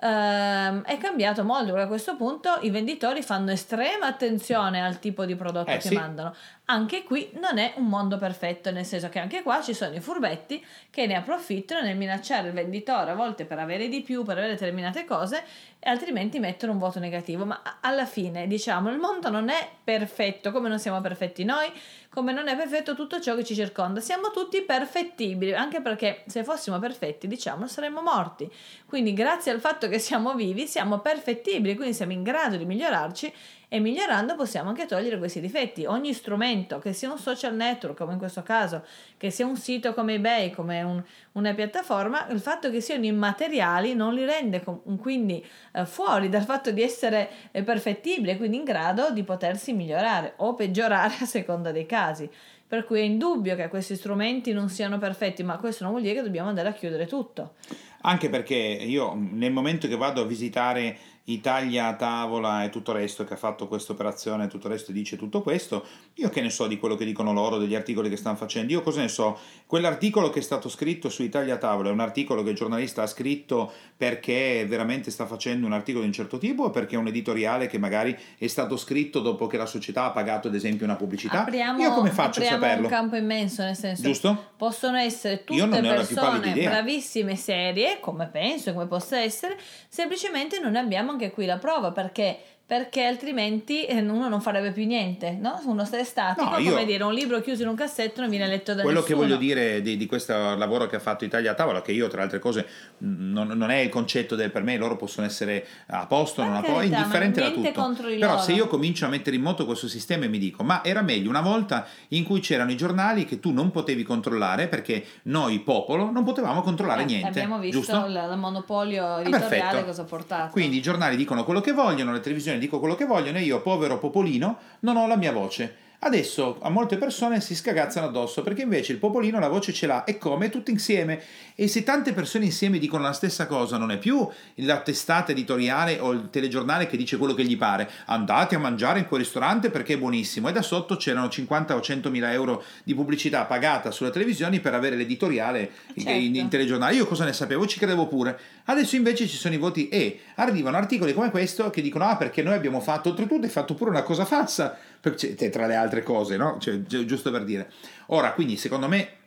ehm, 0.00 0.82
è 0.82 0.98
cambiato 0.98 1.44
molto 1.44 1.66
perché 1.66 1.82
a 1.82 1.86
questo 1.86 2.16
punto 2.16 2.58
i 2.62 2.70
venditori 2.70 3.22
fanno 3.22 3.50
estrema 3.50 4.06
attenzione 4.06 4.82
al 4.82 4.98
tipo 4.98 5.24
di 5.24 5.34
prodotto 5.36 5.70
eh, 5.70 5.74
che 5.74 5.88
sì. 5.88 5.94
mandano. 5.94 6.34
Anche 6.66 7.02
qui 7.02 7.30
non 7.40 7.58
è 7.58 7.74
un 7.76 7.86
mondo 7.86 8.16
perfetto, 8.16 8.70
nel 8.70 8.84
senso 8.84 9.08
che 9.08 9.18
anche 9.18 9.42
qua 9.42 9.60
ci 9.60 9.74
sono 9.74 9.94
i 9.94 10.00
furbetti 10.00 10.64
che 10.88 11.06
ne 11.06 11.16
approfittano 11.16 11.82
nel 11.82 11.96
minacciare 11.96 12.48
il 12.48 12.54
venditore 12.54 13.10
a 13.10 13.14
volte 13.14 13.44
per 13.44 13.58
avere 13.58 13.88
di 13.88 14.02
più, 14.02 14.22
per 14.22 14.38
avere 14.38 14.52
determinate 14.52 15.04
cose 15.04 15.42
altrimenti 15.82 16.38
mettono 16.38 16.72
un 16.72 16.78
voto 16.78 16.98
negativo. 16.98 17.44
Ma 17.44 17.78
alla 17.80 18.06
fine, 18.06 18.46
diciamo, 18.46 18.90
il 18.90 18.98
mondo 18.98 19.30
non 19.30 19.48
è 19.48 19.68
perfetto, 19.82 20.52
come 20.52 20.68
non 20.68 20.78
siamo 20.78 21.00
perfetti 21.00 21.44
noi, 21.44 21.70
come 22.10 22.32
non 22.32 22.48
è 22.48 22.56
perfetto 22.56 22.94
tutto 22.94 23.20
ciò 23.20 23.34
che 23.34 23.44
ci 23.44 23.54
circonda. 23.54 24.00
Siamo 24.00 24.30
tutti 24.30 24.60
perfettibili, 24.62 25.54
anche 25.54 25.80
perché 25.80 26.24
se 26.26 26.44
fossimo 26.44 26.78
perfetti, 26.78 27.26
diciamo, 27.26 27.66
saremmo 27.66 28.02
morti. 28.02 28.50
Quindi 28.86 29.12
grazie 29.12 29.52
al 29.52 29.60
fatto 29.60 29.88
che 29.88 29.98
siamo 29.98 30.34
vivi, 30.34 30.66
siamo 30.66 30.98
perfettibili, 30.98 31.74
quindi 31.74 31.94
siamo 31.94 32.12
in 32.12 32.22
grado 32.22 32.56
di 32.56 32.64
migliorarci 32.64 33.32
e 33.72 33.78
migliorando 33.78 34.34
possiamo 34.34 34.70
anche 34.70 34.84
togliere 34.84 35.16
questi 35.16 35.40
difetti. 35.40 35.84
Ogni 35.84 36.12
strumento, 36.12 36.80
che 36.80 36.92
sia 36.92 37.08
un 37.08 37.18
social 37.18 37.54
network 37.54 37.96
come 37.96 38.14
in 38.14 38.18
questo 38.18 38.42
caso, 38.42 38.84
che 39.16 39.30
sia 39.30 39.46
un 39.46 39.56
sito 39.56 39.94
come 39.94 40.14
eBay, 40.14 40.50
come 40.50 40.82
un, 40.82 41.00
una 41.32 41.54
piattaforma, 41.54 42.26
il 42.30 42.40
fatto 42.40 42.68
che 42.68 42.80
siano 42.80 43.04
immateriali 43.04 43.94
non 43.94 44.12
li 44.12 44.24
rende 44.24 44.64
com- 44.64 44.98
quindi 44.98 45.46
eh, 45.72 45.86
fuori 45.86 46.28
dal 46.28 46.42
fatto 46.42 46.72
di 46.72 46.82
essere 46.82 47.30
eh, 47.52 47.62
perfettibili 47.62 48.32
e 48.32 48.36
quindi 48.38 48.56
in 48.56 48.64
grado 48.64 49.12
di 49.12 49.22
potersi 49.22 49.72
migliorare 49.72 50.32
o 50.38 50.56
peggiorare 50.56 51.14
a 51.20 51.24
seconda 51.24 51.70
dei 51.70 51.86
casi. 51.86 52.28
Per 52.66 52.84
cui 52.84 52.98
è 52.98 53.02
indubbio 53.02 53.54
che 53.54 53.68
questi 53.68 53.94
strumenti 53.94 54.52
non 54.52 54.68
siano 54.68 54.98
perfetti, 54.98 55.44
ma 55.44 55.58
questo 55.58 55.84
non 55.84 55.92
vuol 55.92 56.04
dire 56.04 56.16
che 56.16 56.22
dobbiamo 56.22 56.48
andare 56.48 56.68
a 56.68 56.72
chiudere 56.72 57.06
tutto. 57.06 57.54
Anche 58.02 58.28
perché 58.28 58.54
io 58.54 59.14
nel 59.14 59.52
momento 59.52 59.86
che 59.86 59.96
vado 59.96 60.22
a 60.22 60.24
visitare 60.24 60.96
Italia 61.30 61.86
a 61.86 61.96
tavola 61.96 62.64
e 62.64 62.70
tutto 62.70 62.92
il 62.92 62.98
resto 62.98 63.24
che 63.24 63.34
ha 63.34 63.36
fatto 63.36 63.68
questa 63.68 63.92
operazione, 63.92 64.48
tutto 64.48 64.66
il 64.66 64.72
resto 64.72 64.92
dice 64.92 65.16
tutto 65.16 65.42
questo, 65.42 65.84
io 66.20 66.28
che 66.28 66.42
ne 66.42 66.50
so 66.50 66.66
di 66.66 66.78
quello 66.78 66.96
che 66.96 67.06
dicono 67.06 67.32
loro, 67.32 67.56
degli 67.56 67.74
articoli 67.74 68.10
che 68.10 68.16
stanno 68.16 68.36
facendo, 68.36 68.72
io 68.72 68.82
cosa 68.82 69.00
ne 69.00 69.08
so? 69.08 69.38
Quell'articolo 69.64 70.28
che 70.28 70.40
è 70.40 70.42
stato 70.42 70.68
scritto 70.68 71.08
su 71.08 71.22
Italia 71.22 71.56
tavola 71.56 71.88
è 71.88 71.92
un 71.92 72.00
articolo 72.00 72.42
che 72.42 72.50
il 72.50 72.56
giornalista 72.56 73.02
ha 73.02 73.06
scritto 73.06 73.72
perché 73.96 74.66
veramente 74.68 75.10
sta 75.10 75.24
facendo 75.24 75.66
un 75.66 75.72
articolo 75.72 76.02
di 76.02 76.08
un 76.08 76.14
certo 76.14 76.36
tipo 76.36 76.64
o 76.64 76.70
perché 76.70 76.96
è 76.96 76.98
un 76.98 77.06
editoriale 77.06 77.68
che 77.68 77.78
magari 77.78 78.16
è 78.36 78.46
stato 78.48 78.76
scritto 78.76 79.20
dopo 79.20 79.46
che 79.46 79.56
la 79.56 79.64
società 79.64 80.04
ha 80.04 80.10
pagato 80.10 80.48
ad 80.48 80.54
esempio 80.54 80.84
una 80.84 80.96
pubblicità? 80.96 81.40
Apriamo, 81.40 81.80
io 81.80 81.92
come 81.92 82.10
faccio 82.10 82.42
a 82.42 82.44
saperlo? 82.44 82.84
un 82.84 82.92
campo 82.92 83.16
immenso, 83.16 83.62
nel 83.62 83.76
senso 83.76 84.02
Giusto? 84.02 84.50
possono 84.58 84.98
essere 84.98 85.42
tutte 85.44 85.80
persone 85.80 86.52
bravissime, 86.52 87.34
serie, 87.34 87.98
come 88.00 88.26
penso, 88.26 88.74
come 88.74 88.86
possa 88.86 89.18
essere, 89.18 89.56
semplicemente 89.88 90.60
non 90.60 90.76
abbiamo 90.76 91.12
anche 91.12 91.30
qui 91.30 91.46
la 91.46 91.56
prova 91.56 91.92
perché 91.92 92.38
perché 92.70 93.02
altrimenti 93.02 93.84
eh, 93.84 93.98
uno 93.98 94.28
non 94.28 94.40
farebbe 94.40 94.70
più 94.70 94.86
niente, 94.86 95.36
no? 95.40 95.60
Uno 95.64 95.84
sta 95.84 96.04
statico, 96.04 96.50
no, 96.50 96.58
io... 96.58 96.70
come 96.70 96.84
dire, 96.84 97.02
un 97.02 97.12
libro 97.12 97.40
chiuso 97.40 97.62
in 97.62 97.68
un 97.68 97.74
cassetto 97.74 98.20
non 98.20 98.30
viene 98.30 98.46
letto 98.46 98.74
da 98.74 98.82
Quello 98.82 99.00
nessuno. 99.00 99.18
che 99.18 99.26
voglio 99.26 99.36
dire 99.40 99.82
di, 99.82 99.96
di, 99.96 100.06
questo 100.06 100.54
lavoro 100.54 100.86
che 100.86 100.94
ha 100.94 101.00
fatto 101.00 101.24
Italia 101.24 101.50
a 101.50 101.54
tavola, 101.54 101.82
che 101.82 101.90
io 101.90 102.06
tra 102.06 102.18
le 102.18 102.22
altre 102.22 102.38
cose 102.38 102.64
non, 102.98 103.48
non, 103.48 103.72
è 103.72 103.78
il 103.78 103.88
concetto 103.88 104.36
del 104.36 104.52
per 104.52 104.62
me, 104.62 104.76
loro 104.76 104.94
possono 104.94 105.26
essere 105.26 105.66
a 105.86 106.06
posto, 106.06 106.44
non 106.44 106.54
a 106.54 106.60
posto, 106.60 106.84
indifferente 106.84 107.40
da 107.40 107.50
tutto. 107.50 107.72
Però 107.72 108.34
loro. 108.34 108.38
se 108.38 108.52
io 108.52 108.68
comincio 108.68 109.04
a 109.04 109.08
mettere 109.08 109.34
in 109.34 109.42
moto 109.42 109.66
questo 109.66 109.88
sistema 109.88 110.26
e 110.26 110.28
mi 110.28 110.38
dico, 110.38 110.62
ma 110.62 110.84
era 110.84 111.02
meglio 111.02 111.28
una 111.28 111.40
volta 111.40 111.88
in 112.10 112.22
cui 112.22 112.38
c'erano 112.38 112.70
i 112.70 112.76
giornali 112.76 113.24
che 113.24 113.40
tu 113.40 113.50
non 113.50 113.72
potevi 113.72 114.04
controllare 114.04 114.68
perché 114.68 115.04
noi 115.22 115.58
popolo 115.58 116.12
non 116.12 116.22
potevamo 116.22 116.60
controllare 116.60 117.02
eh, 117.02 117.06
niente. 117.06 117.40
Abbiamo 117.40 117.58
visto 117.58 117.80
giusto? 117.80 118.06
il, 118.06 118.34
monopolio 118.36 119.18
editoriale 119.18 119.84
cosa 119.84 120.02
ha 120.02 120.04
portato. 120.04 120.52
Quindi 120.52 120.76
i 120.76 120.80
giornali 120.80 121.16
dicono 121.16 121.42
quello 121.42 121.60
che 121.60 121.72
vogliono, 121.72 122.12
le 122.12 122.20
televisioni 122.20 122.58
dicono 122.60 122.80
quello 122.80 122.94
che 122.94 123.06
vogliono 123.06 123.38
e 123.38 123.42
io, 123.42 123.60
povero 123.60 123.98
popolino, 123.98 124.58
non 124.80 124.96
ho 124.96 125.08
la 125.08 125.16
mia 125.16 125.32
voce. 125.32 125.88
Adesso 126.02 126.56
a 126.62 126.70
molte 126.70 126.96
persone 126.96 127.42
si 127.42 127.54
scagazzano 127.54 128.06
addosso 128.06 128.42
perché 128.42 128.62
invece 128.62 128.92
il 128.92 128.98
popolino 128.98 129.38
la 129.38 129.48
voce 129.48 129.70
ce 129.70 129.86
l'ha 129.86 130.04
e 130.04 130.16
come 130.16 130.48
tutti 130.48 130.70
insieme. 130.70 131.20
E 131.54 131.68
se 131.68 131.82
tante 131.82 132.14
persone 132.14 132.46
insieme 132.46 132.78
dicono 132.78 133.02
la 133.02 133.12
stessa 133.12 133.46
cosa, 133.46 133.76
non 133.76 133.90
è 133.90 133.98
più 133.98 134.26
la 134.54 134.80
testata 134.80 135.32
editoriale 135.32 135.98
o 135.98 136.12
il 136.12 136.30
telegiornale 136.30 136.86
che 136.86 136.96
dice 136.96 137.18
quello 137.18 137.34
che 137.34 137.44
gli 137.44 137.58
pare. 137.58 137.86
Andate 138.06 138.54
a 138.54 138.58
mangiare 138.58 139.00
in 139.00 139.04
quel 139.04 139.20
ristorante 139.20 139.68
perché 139.68 139.92
è 139.92 139.98
buonissimo. 139.98 140.48
E 140.48 140.52
da 140.52 140.62
sotto 140.62 140.96
c'erano 140.96 141.28
50 141.28 141.76
o 141.76 141.80
100 141.82 142.08
mila 142.08 142.32
euro 142.32 142.64
di 142.82 142.94
pubblicità 142.94 143.44
pagata 143.44 143.90
sulle 143.90 144.10
televisioni 144.10 144.58
per 144.60 144.72
avere 144.72 144.96
l'editoriale 144.96 145.70
certo. 145.94 146.10
in, 146.12 146.34
in 146.34 146.48
telegiornale. 146.48 146.94
Io 146.94 147.06
cosa 147.06 147.26
ne 147.26 147.34
sapevo? 147.34 147.66
Ci 147.66 147.78
credevo 147.78 148.06
pure. 148.06 148.38
Adesso 148.64 148.96
invece 148.96 149.26
ci 149.26 149.36
sono 149.36 149.52
i 149.52 149.58
voti 149.58 149.90
e 149.90 150.18
arrivano 150.36 150.78
articoli 150.78 151.12
come 151.12 151.30
questo 151.30 151.68
che 151.68 151.82
dicono 151.82 152.06
ah 152.06 152.16
perché 152.16 152.42
noi 152.42 152.54
abbiamo 152.54 152.80
fatto 152.80 153.10
oltretutto 153.10 153.44
hai 153.44 153.50
fatto 153.50 153.74
pure 153.74 153.90
una 153.90 154.02
cosa 154.02 154.24
falsa 154.24 154.78
tra 155.02 155.66
le 155.66 155.74
altre 155.74 155.89
cose, 156.02 156.36
no? 156.36 156.56
Cioè, 156.58 156.82
giusto 156.82 157.30
per 157.30 157.44
dire. 157.44 157.70
Ora, 158.06 158.32
quindi, 158.32 158.56
secondo 158.56 158.88
me 158.88 159.18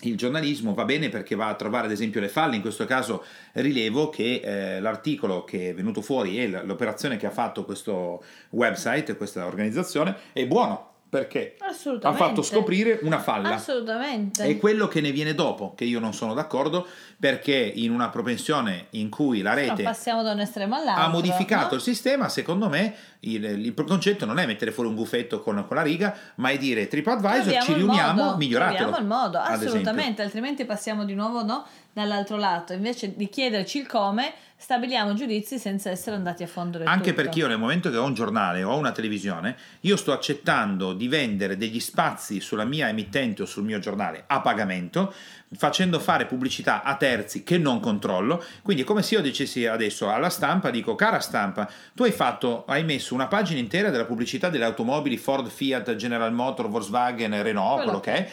il 0.00 0.16
giornalismo 0.16 0.74
va 0.74 0.84
bene 0.84 1.08
perché 1.08 1.34
va 1.34 1.48
a 1.48 1.54
trovare 1.54 1.86
ad 1.86 1.92
esempio 1.92 2.20
le 2.20 2.28
falle, 2.28 2.56
in 2.56 2.62
questo 2.62 2.84
caso 2.84 3.24
rilevo 3.52 4.10
che 4.10 4.40
eh, 4.44 4.80
l'articolo 4.80 5.44
che 5.44 5.70
è 5.70 5.74
venuto 5.74 6.02
fuori 6.02 6.42
e 6.42 6.48
l'operazione 6.48 7.16
che 7.16 7.26
ha 7.26 7.30
fatto 7.30 7.64
questo 7.64 8.22
website, 8.50 9.16
questa 9.16 9.46
organizzazione, 9.46 10.16
è 10.32 10.46
buono 10.46 10.93
perché 11.14 11.54
ha 11.60 12.12
fatto 12.12 12.42
scoprire 12.42 12.98
una 13.02 13.20
falla. 13.20 13.54
Assolutamente. 13.54 14.42
È 14.42 14.56
quello 14.58 14.88
che 14.88 15.00
ne 15.00 15.12
viene 15.12 15.32
dopo, 15.32 15.72
che 15.76 15.84
io 15.84 16.00
non 16.00 16.12
sono 16.12 16.34
d'accordo, 16.34 16.84
perché 17.16 17.54
in 17.54 17.92
una 17.92 18.08
propensione 18.08 18.86
in 18.90 19.10
cui 19.10 19.40
la 19.40 19.54
rete 19.54 19.84
ha 19.84 21.08
modificato 21.08 21.70
no? 21.70 21.74
il 21.76 21.82
sistema, 21.82 22.28
secondo 22.28 22.68
me 22.68 22.94
il, 23.20 23.44
il, 23.44 23.74
concetto 23.74 24.26
non 24.26 24.40
è 24.40 24.46
mettere 24.46 24.72
fuori 24.72 24.88
un 24.88 24.96
buffetto 24.96 25.40
con, 25.40 25.64
con 25.68 25.76
la 25.76 25.82
riga, 25.82 26.16
ma 26.36 26.48
è 26.48 26.58
dire 26.58 26.88
TripAdvisor, 26.88 27.42
troviamo 27.42 27.64
ci 27.64 27.72
riuniamo, 27.74 28.36
miglioratelo. 28.36 28.90
Troviamo 28.90 28.98
il 28.98 29.06
modo, 29.06 29.38
assolutamente, 29.38 30.20
altrimenti 30.20 30.64
passiamo 30.64 31.04
di 31.04 31.14
nuovo 31.14 31.44
no, 31.44 31.64
dall'altro 31.92 32.36
lato. 32.36 32.72
Invece 32.72 33.14
di 33.14 33.28
chiederci 33.28 33.78
il 33.78 33.86
come, 33.86 34.34
stabiliamo 34.56 35.14
giudizi 35.14 35.58
senza 35.58 35.90
essere 35.90 36.16
andati 36.16 36.42
a 36.42 36.46
fondo 36.46 36.78
del 36.78 36.86
Anche 36.86 37.10
tutto. 37.10 37.22
perché 37.22 37.38
io 37.40 37.48
nel 37.48 37.58
momento 37.58 37.90
che 37.90 37.96
ho 37.96 38.04
un 38.04 38.14
giornale 38.14 38.62
o 38.62 38.76
una 38.76 38.92
televisione, 38.92 39.56
io 39.80 39.96
sto 39.96 40.12
accettando 40.12 40.92
di 40.92 41.08
vendere 41.08 41.56
degli 41.56 41.80
spazi 41.80 42.40
sulla 42.40 42.64
mia 42.64 42.88
emittente 42.88 43.42
o 43.42 43.46
sul 43.46 43.64
mio 43.64 43.78
giornale 43.78 44.24
a 44.26 44.40
pagamento, 44.40 45.12
facendo 45.56 46.00
fare 46.00 46.26
pubblicità 46.26 46.82
a 46.82 46.96
terzi 46.96 47.42
che 47.42 47.58
non 47.58 47.80
controllo. 47.80 48.42
Quindi 48.62 48.82
è 48.82 48.86
come 48.86 49.02
se 49.02 49.16
io 49.16 49.20
dicessi 49.20 49.66
adesso 49.66 50.10
alla 50.10 50.30
stampa, 50.30 50.70
dico 50.70 50.94
cara 50.94 51.20
stampa, 51.20 51.70
tu 51.92 52.04
hai 52.04 52.12
fatto, 52.12 52.64
hai 52.66 52.84
messo 52.84 53.14
una 53.14 53.26
pagina 53.26 53.60
intera 53.60 53.90
della 53.90 54.06
pubblicità 54.06 54.48
delle 54.48 54.64
automobili 54.64 55.16
Ford, 55.16 55.48
Fiat, 55.48 55.94
General 55.96 56.32
Motor, 56.32 56.68
Volkswagen, 56.68 57.42
Renault, 57.42 57.82
quello 57.82 58.00
che 58.00 58.12
è 58.12 58.30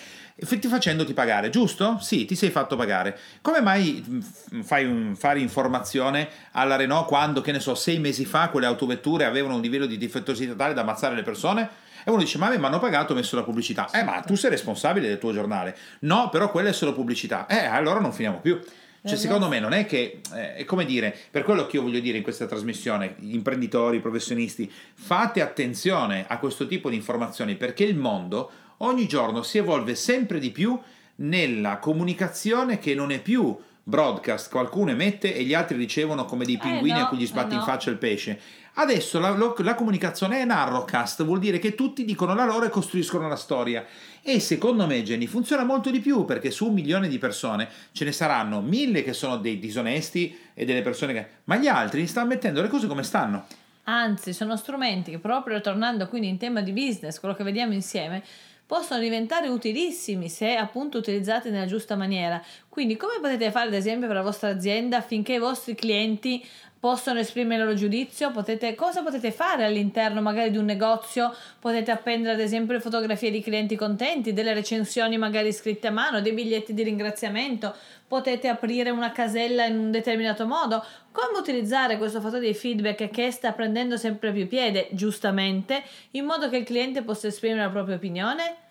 facendoti 0.70 1.14
pagare, 1.14 1.50
giusto? 1.50 1.98
Sì, 2.00 2.26
ti 2.26 2.36
sei 2.36 2.50
fatto 2.50 2.76
pagare. 2.76 3.18
Come 3.42 3.62
mai 3.62 4.04
mm, 4.08 4.62
fai 4.62 4.86
un, 4.86 5.16
fare 5.16 5.40
informazione 5.40 6.30
alla 6.52 6.76
Renault 6.76 7.08
quando, 7.08 7.42
che 7.42 7.52
ne 7.52 7.60
so, 7.60 7.76
sei 7.76 8.00
mesi 8.00 8.26
fa 8.26 8.50
quelle 8.50 8.66
autovetture 8.66 9.26
avevano 9.26 9.56
un 9.56 9.62
livello 9.62 9.86
di 9.86 9.98
difettosità 9.98 10.54
tale 10.54 10.74
da 10.74 10.82
ammazzare 10.82 11.16
le 11.16 11.24
persone? 11.24 11.70
E 12.04 12.10
uno 12.10 12.20
dice, 12.20 12.38
ma 12.38 12.50
mi 12.50 12.64
hanno 12.64 12.80
pagato, 12.80 13.14
ho 13.14 13.16
messo 13.16 13.36
la 13.36 13.44
pubblicità. 13.44 13.90
Eh, 13.92 14.04
ma 14.04 14.22
tu 14.22 14.36
sei 14.36 14.50
responsabile 14.50 15.08
del 15.08 15.20
tuo 15.20 15.34
giornale. 15.34 15.78
No, 16.00 16.30
però 16.30 16.50
quella 16.50 16.70
è 16.70 16.74
solo 16.74 16.94
pubblicità. 16.94 17.46
Eh, 17.46 17.66
allora 17.66 18.00
non 18.00 18.12
finiamo 18.12 18.40
più. 18.40 18.60
Cioè, 19.04 19.18
secondo 19.18 19.48
me 19.48 19.60
non 19.60 19.74
è 19.74 19.88
che, 19.88 20.22
eh, 20.36 20.56
è 20.56 20.64
come 20.64 20.86
dire, 20.86 21.16
per 21.32 21.44
quello 21.44 21.66
che 21.66 21.78
io 21.78 21.82
voglio 21.82 22.00
dire 22.00 22.18
in 22.18 22.24
questa 22.24 22.46
trasmissione, 22.46 23.16
gli 23.18 23.34
imprenditori, 23.34 23.98
i 23.98 24.00
professionisti, 24.00 24.72
fate 24.94 25.42
attenzione 25.42 26.26
a 26.28 26.38
questo 26.38 26.68
tipo 26.68 26.88
di 26.88 26.98
informazioni 26.98 27.56
perché 27.56 27.84
il 27.84 27.96
mondo 27.96 28.52
ogni 28.82 29.08
giorno 29.08 29.44
si 29.44 29.58
evolve 29.58 29.96
sempre 29.96 30.40
di 30.40 30.52
più 30.52 30.80
nella 31.16 31.78
comunicazione 31.78 32.80
che 32.80 32.96
non 32.96 33.12
è 33.12 33.22
più 33.22 33.58
broadcast, 33.84 34.50
qualcuno 34.50 34.92
emette 34.92 35.36
e 35.36 35.44
gli 35.44 35.54
altri 35.54 35.76
ricevono 35.78 36.26
come 36.26 36.46
dei 36.46 36.56
eh, 36.56 36.60
pinguini 36.60 36.98
eh 36.98 37.00
no, 37.00 37.06
a 37.06 37.08
cui 37.08 37.18
gli 37.18 37.26
sbatti 37.26 37.54
eh 37.54 37.56
no. 37.56 37.60
in 37.60 37.66
faccia 37.66 37.90
il 37.90 37.98
pesce. 37.98 38.40
Adesso 38.74 39.20
la, 39.20 39.36
la, 39.58 39.76
comunicazione 39.76 40.40
è 40.40 40.46
narrowcast, 40.46 41.26
vuol 41.26 41.40
dire 41.40 41.60
che 41.60 41.76
tutti 41.76 42.06
dicono 42.06 42.34
la 42.34 42.46
loro 42.46 42.66
e 42.66 42.70
costruiscono 42.70 43.28
la 43.28 43.36
storia. 43.36 43.86
E 44.22 44.40
secondo 44.40 44.88
me, 44.88 45.04
Jenny, 45.04 45.26
funziona 45.26 45.66
molto 45.66 45.90
di 45.92 46.00
più 46.00 46.24
perché 46.24 46.52
su 46.52 46.68
un 46.68 46.74
milione 46.74 47.10
di 47.10 47.18
persone 47.18 47.68
ce 47.92 48.06
ne 48.06 48.14
saranno 48.14 48.62
mille 48.62 49.04
che 49.04 49.12
sono 49.12 49.38
dei 49.38 49.60
disonesti 49.60 50.38
e 50.54 50.64
delle 50.64 50.82
persone 50.84 51.14
che... 51.14 51.28
Ma 51.46 51.58
gli 51.58 51.68
altri 51.68 52.08
stanno 52.08 52.30
mettendo 52.30 52.62
le 52.62 52.70
cose 52.70 52.88
come 52.88 53.04
stanno. 53.04 53.46
Anzi, 53.86 54.32
sono 54.32 54.56
strumenti 54.56 55.12
che 55.12 55.20
proprio 55.20 55.60
tornando 55.60 56.08
quindi 56.08 56.30
in 56.30 56.38
tema 56.38 56.62
di 56.62 56.72
business, 56.72 57.20
quello 57.20 57.36
che 57.36 57.44
vediamo 57.44 57.74
insieme, 57.74 58.24
possono 58.72 59.02
diventare 59.02 59.50
utilissimi 59.50 60.30
se 60.30 60.56
appunto 60.56 60.98
utilizzati 60.98 61.50
nella 61.50 61.66
giusta 61.66 61.98
maniera. 61.98 62.42
Quindi 62.70 62.96
come 62.96 63.16
potete 63.20 63.52
fare 63.52 63.68
ad 63.68 63.74
esempio 63.74 64.08
per 64.08 64.16
la 64.16 64.22
vostra 64.22 64.48
azienda 64.48 64.96
affinché 64.96 65.34
i 65.34 65.40
vostri 65.40 65.76
clienti 65.76 66.42
possono 66.82 67.20
esprimere 67.20 67.62
il 67.62 67.68
loro 67.68 67.78
giudizio, 67.78 68.32
potete, 68.32 68.74
cosa 68.74 69.04
potete 69.04 69.32
fare 69.32 69.64
all'interno 69.66 70.20
magari 70.20 70.50
di 70.50 70.58
un 70.58 70.66
negozio, 70.66 71.32
potete 71.60 71.92
appendere 71.92 72.34
ad 72.34 72.40
esempio 72.40 72.74
le 72.74 72.80
fotografie 72.80 73.30
di 73.30 73.40
clienti 73.40 73.76
contenti, 73.76 74.34
delle 74.34 74.52
recensioni 74.56 75.16
magari 75.16 75.54
scritte 75.54 75.88
a 75.88 75.92
mano, 75.92 76.22
dei 76.22 76.34
biglietti 76.34 76.74
di 76.74 76.82
ringraziamento, 76.82 77.76
potete 78.08 78.48
aprire 78.48 78.90
una 78.90 79.12
casella 79.12 79.66
in 79.66 79.78
un 79.78 79.92
determinato 79.92 80.48
modo, 80.48 80.84
come 81.12 81.38
utilizzare 81.38 82.00
questo 82.00 82.20
fattore 82.20 82.48
di 82.48 82.54
feedback 82.56 83.12
che 83.12 83.30
sta 83.30 83.52
prendendo 83.52 83.96
sempre 83.96 84.32
più 84.32 84.48
piede, 84.48 84.88
giustamente, 84.90 85.84
in 86.12 86.26
modo 86.26 86.50
che 86.50 86.58
il 86.58 86.66
cliente 86.66 87.04
possa 87.04 87.28
esprimere 87.28 87.62
la 87.62 87.70
propria 87.70 87.98
opinione? 87.98 88.70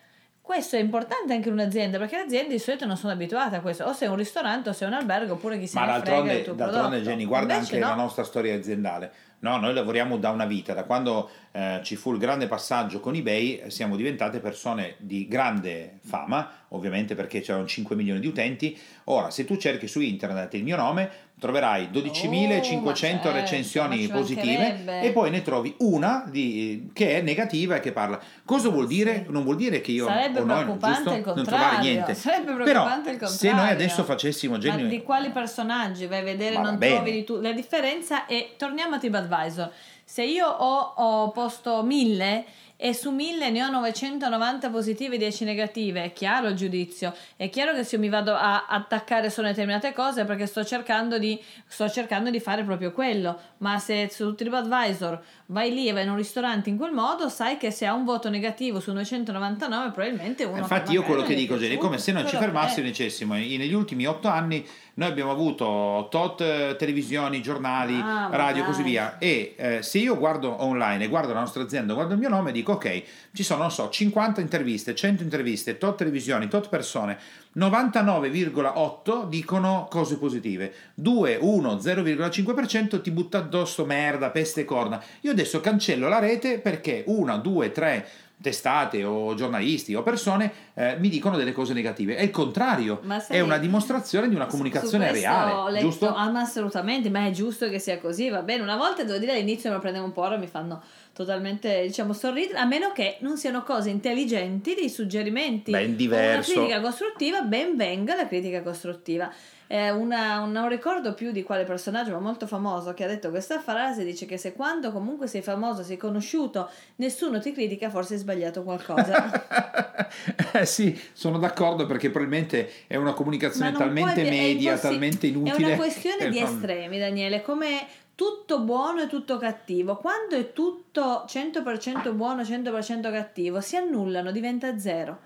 Questo 0.50 0.74
è 0.74 0.80
importante 0.80 1.32
anche 1.32 1.46
in 1.46 1.54
un'azienda 1.54 1.96
perché 1.96 2.16
le 2.16 2.22
aziende 2.22 2.48
di 2.48 2.58
solito 2.58 2.84
non 2.84 2.96
sono 2.96 3.12
abituate 3.12 3.54
a 3.54 3.60
questo, 3.60 3.84
o 3.84 3.92
se 3.92 4.06
è 4.06 4.08
un 4.08 4.16
ristorante 4.16 4.70
o 4.70 4.72
se 4.72 4.84
è 4.84 4.88
un 4.88 4.94
albergo 4.94 5.34
oppure 5.34 5.60
chi 5.60 5.68
se 5.68 5.78
Ma 5.78 5.86
ne 5.86 6.00
frega 6.00 6.22
del 6.24 6.42
tuo 6.42 6.54
d'altronde 6.54 7.02
Jenny, 7.02 7.24
guarda 7.24 7.54
Invece 7.54 7.76
anche 7.76 7.86
no. 7.86 7.94
la 7.94 8.02
nostra 8.02 8.24
storia 8.24 8.56
aziendale. 8.56 9.12
No, 9.40 9.56
noi 9.56 9.72
lavoriamo 9.72 10.18
da 10.18 10.30
una 10.30 10.44
vita, 10.44 10.74
da 10.74 10.84
quando 10.84 11.30
eh, 11.52 11.80
ci 11.82 11.96
fu 11.96 12.12
il 12.12 12.18
grande 12.18 12.46
passaggio 12.46 13.00
con 13.00 13.14
eBay 13.14 13.70
siamo 13.70 13.96
diventate 13.96 14.38
persone 14.38 14.96
di 14.98 15.26
grande 15.26 15.98
fama, 16.02 16.48
ovviamente 16.68 17.14
perché 17.14 17.40
c'erano 17.40 17.66
5 17.66 17.96
milioni 17.96 18.20
di 18.20 18.26
utenti. 18.26 18.78
Ora, 19.04 19.30
se 19.30 19.44
tu 19.44 19.56
cerchi 19.56 19.88
su 19.88 20.00
internet 20.00 20.54
il 20.54 20.62
mio 20.62 20.76
nome, 20.76 21.28
troverai 21.40 21.88
12.500 21.90 22.86
oh, 22.86 22.92
certo, 22.92 23.32
recensioni 23.32 24.06
positive 24.08 25.00
e 25.02 25.10
poi 25.10 25.30
ne 25.30 25.42
trovi 25.42 25.74
una 25.78 26.24
di, 26.28 26.90
che 26.92 27.16
è 27.16 27.22
negativa 27.22 27.76
e 27.76 27.80
che 27.80 27.92
parla. 27.92 28.20
Cosa 28.44 28.68
vuol 28.68 28.86
dire? 28.86 29.24
Non 29.28 29.42
vuol 29.42 29.56
dire 29.56 29.80
che 29.80 29.90
io 29.90 30.06
Sarebbe 30.06 30.40
o 30.40 30.44
noi, 30.44 30.66
giusto, 30.78 31.10
non 31.34 31.44
trovare 31.44 31.78
niente. 31.80 32.14
Sarebbe 32.14 32.52
preoccupante 32.52 33.16
Però, 33.16 33.26
se 33.26 33.52
noi 33.52 33.70
adesso 33.70 34.04
facessimo 34.04 34.58
genio... 34.58 34.84
Ma 34.84 34.90
di 34.90 35.02
quali 35.02 35.30
personaggi 35.30 36.06
vai 36.06 36.20
a 36.20 36.24
vedere 36.24 36.56
Ma 36.56 36.62
non 36.62 36.78
trovi 36.78 37.10
di 37.10 37.24
tu. 37.24 37.40
La 37.40 37.52
differenza 37.52 38.26
è 38.26 38.50
torniamo 38.58 38.96
a 38.96 38.98
TripAdvisor. 39.30 39.72
Se 40.04 40.24
io 40.24 40.46
ho, 40.46 40.92
ho 40.96 41.30
posto 41.30 41.82
1000 41.82 42.44
e 42.82 42.94
su 42.94 43.10
1000 43.10 43.50
ne 43.50 43.62
ho 43.62 43.68
990 43.68 44.70
positive 44.70 45.16
e 45.16 45.18
10 45.18 45.44
negative, 45.44 46.04
è 46.04 46.12
chiaro 46.12 46.48
il 46.48 46.56
giudizio, 46.56 47.14
è 47.36 47.50
chiaro 47.50 47.74
che 47.74 47.84
se 47.84 47.96
io 47.96 48.00
mi 48.00 48.08
vado 48.08 48.34
a 48.34 48.66
attaccare 48.66 49.28
su 49.28 49.42
determinate 49.42 49.92
cose 49.92 50.24
perché 50.24 50.46
sto 50.46 50.64
cercando 50.64 51.18
di, 51.18 51.38
sto 51.66 51.90
cercando 51.90 52.30
di 52.30 52.40
fare 52.40 52.64
proprio 52.64 52.90
quello, 52.92 53.38
ma 53.58 53.78
se 53.78 54.08
su 54.10 54.34
TripAdvisor 54.34 55.22
vai 55.50 55.72
lì 55.72 55.88
e 55.88 55.92
vai 55.92 56.04
in 56.04 56.10
un 56.10 56.16
ristorante 56.16 56.70
in 56.70 56.76
quel 56.76 56.92
modo, 56.92 57.28
sai 57.28 57.56
che 57.56 57.70
se 57.70 57.86
ha 57.86 57.92
un 57.92 58.04
voto 58.04 58.28
negativo 58.30 58.80
su 58.80 58.92
999 58.92 59.90
probabilmente 59.90 60.44
uno... 60.44 60.58
Infatti 60.58 60.92
io 60.92 61.02
quello 61.02 61.22
che 61.22 61.34
dico, 61.34 61.56
Jenny, 61.56 61.74
è 61.74 61.78
come 61.78 61.98
se 61.98 62.12
non 62.12 62.26
ci 62.26 62.36
fermassimo 62.36 62.86
e 62.86 62.90
dicessimo, 62.90 63.34
negli 63.34 63.72
ultimi 63.72 64.06
8 64.06 64.28
anni 64.28 64.64
noi 64.94 65.08
abbiamo 65.08 65.30
avuto 65.30 66.08
tot 66.10 66.40
eh, 66.42 66.76
televisioni, 66.76 67.40
giornali, 67.40 67.98
ah, 67.98 68.28
radio 68.30 68.62
e 68.62 68.66
così 68.66 68.82
via. 68.82 69.18
E 69.18 69.54
eh, 69.56 69.82
se 69.82 69.98
io 69.98 70.16
guardo 70.18 70.62
online 70.62 71.04
e 71.04 71.08
guardo 71.08 71.32
la 71.32 71.40
nostra 71.40 71.62
azienda, 71.62 71.94
guardo 71.94 72.12
il 72.12 72.18
mio 72.18 72.28
nome, 72.28 72.52
dico 72.52 72.72
ok, 72.72 73.02
ci 73.32 73.42
sono, 73.42 73.62
non 73.62 73.70
so, 73.70 73.88
50 73.88 74.40
interviste, 74.40 74.94
100 74.94 75.22
interviste, 75.22 75.78
tot 75.78 75.96
televisioni, 75.96 76.48
tot 76.48 76.68
persone, 76.68 77.18
99,8 77.56 79.28
dicono 79.28 79.88
cose 79.90 80.18
positive, 80.18 80.72
2, 80.94 81.38
1, 81.40 81.74
0,5% 81.74 83.00
ti 83.00 83.10
butta 83.10 83.38
addosso 83.38 83.84
merda, 83.84 84.30
peste 84.30 84.60
e 84.60 84.64
corna. 84.64 85.02
Io 85.22 85.32
adesso 85.32 85.60
cancello 85.60 86.08
la 86.08 86.20
rete 86.20 86.60
perché 86.60 87.02
1, 87.06 87.38
2, 87.38 87.72
3 87.72 88.08
testate 88.40 89.04
o 89.04 89.34
giornalisti 89.34 89.94
o 89.94 90.02
persone 90.02 90.52
eh, 90.74 90.96
mi 90.98 91.08
dicono 91.08 91.36
delle 91.36 91.52
cose 91.52 91.74
negative. 91.74 92.16
È 92.16 92.22
il 92.22 92.30
contrario, 92.30 93.00
sai, 93.06 93.36
è 93.36 93.40
una 93.40 93.58
dimostrazione 93.58 94.28
di 94.28 94.34
una 94.34 94.46
comunicazione 94.46 95.12
reale. 95.12 95.72
Letto, 95.72 95.86
giusto? 95.86 96.14
Ah, 96.14 96.30
ma 96.30 96.40
assolutamente, 96.40 97.10
ma 97.10 97.26
è 97.26 97.30
giusto 97.30 97.68
che 97.68 97.78
sia 97.78 97.98
così, 97.98 98.28
va 98.28 98.42
bene. 98.42 98.62
Una 98.62 98.76
volta 98.76 99.04
devo 99.04 99.18
dire 99.18 99.32
all'inizio 99.32 99.68
me 99.68 99.76
lo 99.76 99.80
prendevo 99.80 100.04
un 100.04 100.12
po', 100.12 100.22
ora 100.22 100.36
mi 100.36 100.46
fanno 100.46 100.82
totalmente, 101.12 101.82
diciamo, 101.82 102.12
sorridere, 102.12 102.58
a 102.58 102.64
meno 102.64 102.92
che 102.92 103.18
non 103.20 103.36
siano 103.36 103.62
cose 103.62 103.90
intelligenti, 103.90 104.74
dei 104.74 104.88
suggerimenti. 104.88 105.70
Ben 105.70 105.96
diverso. 105.96 106.52
una 106.52 106.60
critica 106.60 106.80
costruttiva, 106.80 107.42
ben 107.42 107.76
venga 107.76 108.14
la 108.14 108.26
critica 108.26 108.62
costruttiva. 108.62 109.30
Eh, 109.72 109.92
una, 109.92 110.44
non 110.46 110.68
ricordo 110.68 111.14
più 111.14 111.30
di 111.30 111.44
quale 111.44 111.62
personaggio, 111.62 112.10
ma 112.10 112.18
molto 112.18 112.48
famoso, 112.48 112.92
che 112.92 113.04
ha 113.04 113.06
detto 113.06 113.30
questa 113.30 113.60
frase, 113.60 114.02
dice 114.02 114.26
che 114.26 114.36
se 114.36 114.52
quando 114.52 114.90
comunque 114.90 115.28
sei 115.28 115.42
famoso, 115.42 115.84
sei 115.84 115.96
conosciuto, 115.96 116.68
nessuno 116.96 117.38
ti 117.38 117.52
critica, 117.52 117.88
forse 117.88 118.14
hai 118.14 118.18
sbagliato 118.18 118.64
qualcosa. 118.64 120.08
eh 120.54 120.66
sì, 120.66 121.00
sono 121.12 121.38
d'accordo 121.38 121.86
perché 121.86 122.10
probabilmente 122.10 122.68
è 122.88 122.96
una 122.96 123.12
comunicazione 123.12 123.70
talmente 123.70 124.22
puoi, 124.22 124.28
media, 124.28 124.76
talmente 124.76 125.28
inutile. 125.28 125.54
È 125.54 125.64
una 125.64 125.76
questione 125.76 126.28
di 126.30 126.40
estremi, 126.40 126.98
Daniele, 126.98 127.40
come 127.40 127.86
tutto 128.16 128.62
buono 128.62 129.02
e 129.02 129.06
tutto 129.06 129.38
cattivo. 129.38 129.98
Quando 129.98 130.34
è 130.36 130.52
tutto 130.52 131.26
100% 131.28 132.12
buono, 132.12 132.42
100% 132.42 133.02
cattivo, 133.02 133.60
si 133.60 133.76
annullano, 133.76 134.32
diventa 134.32 134.76
zero. 134.80 135.20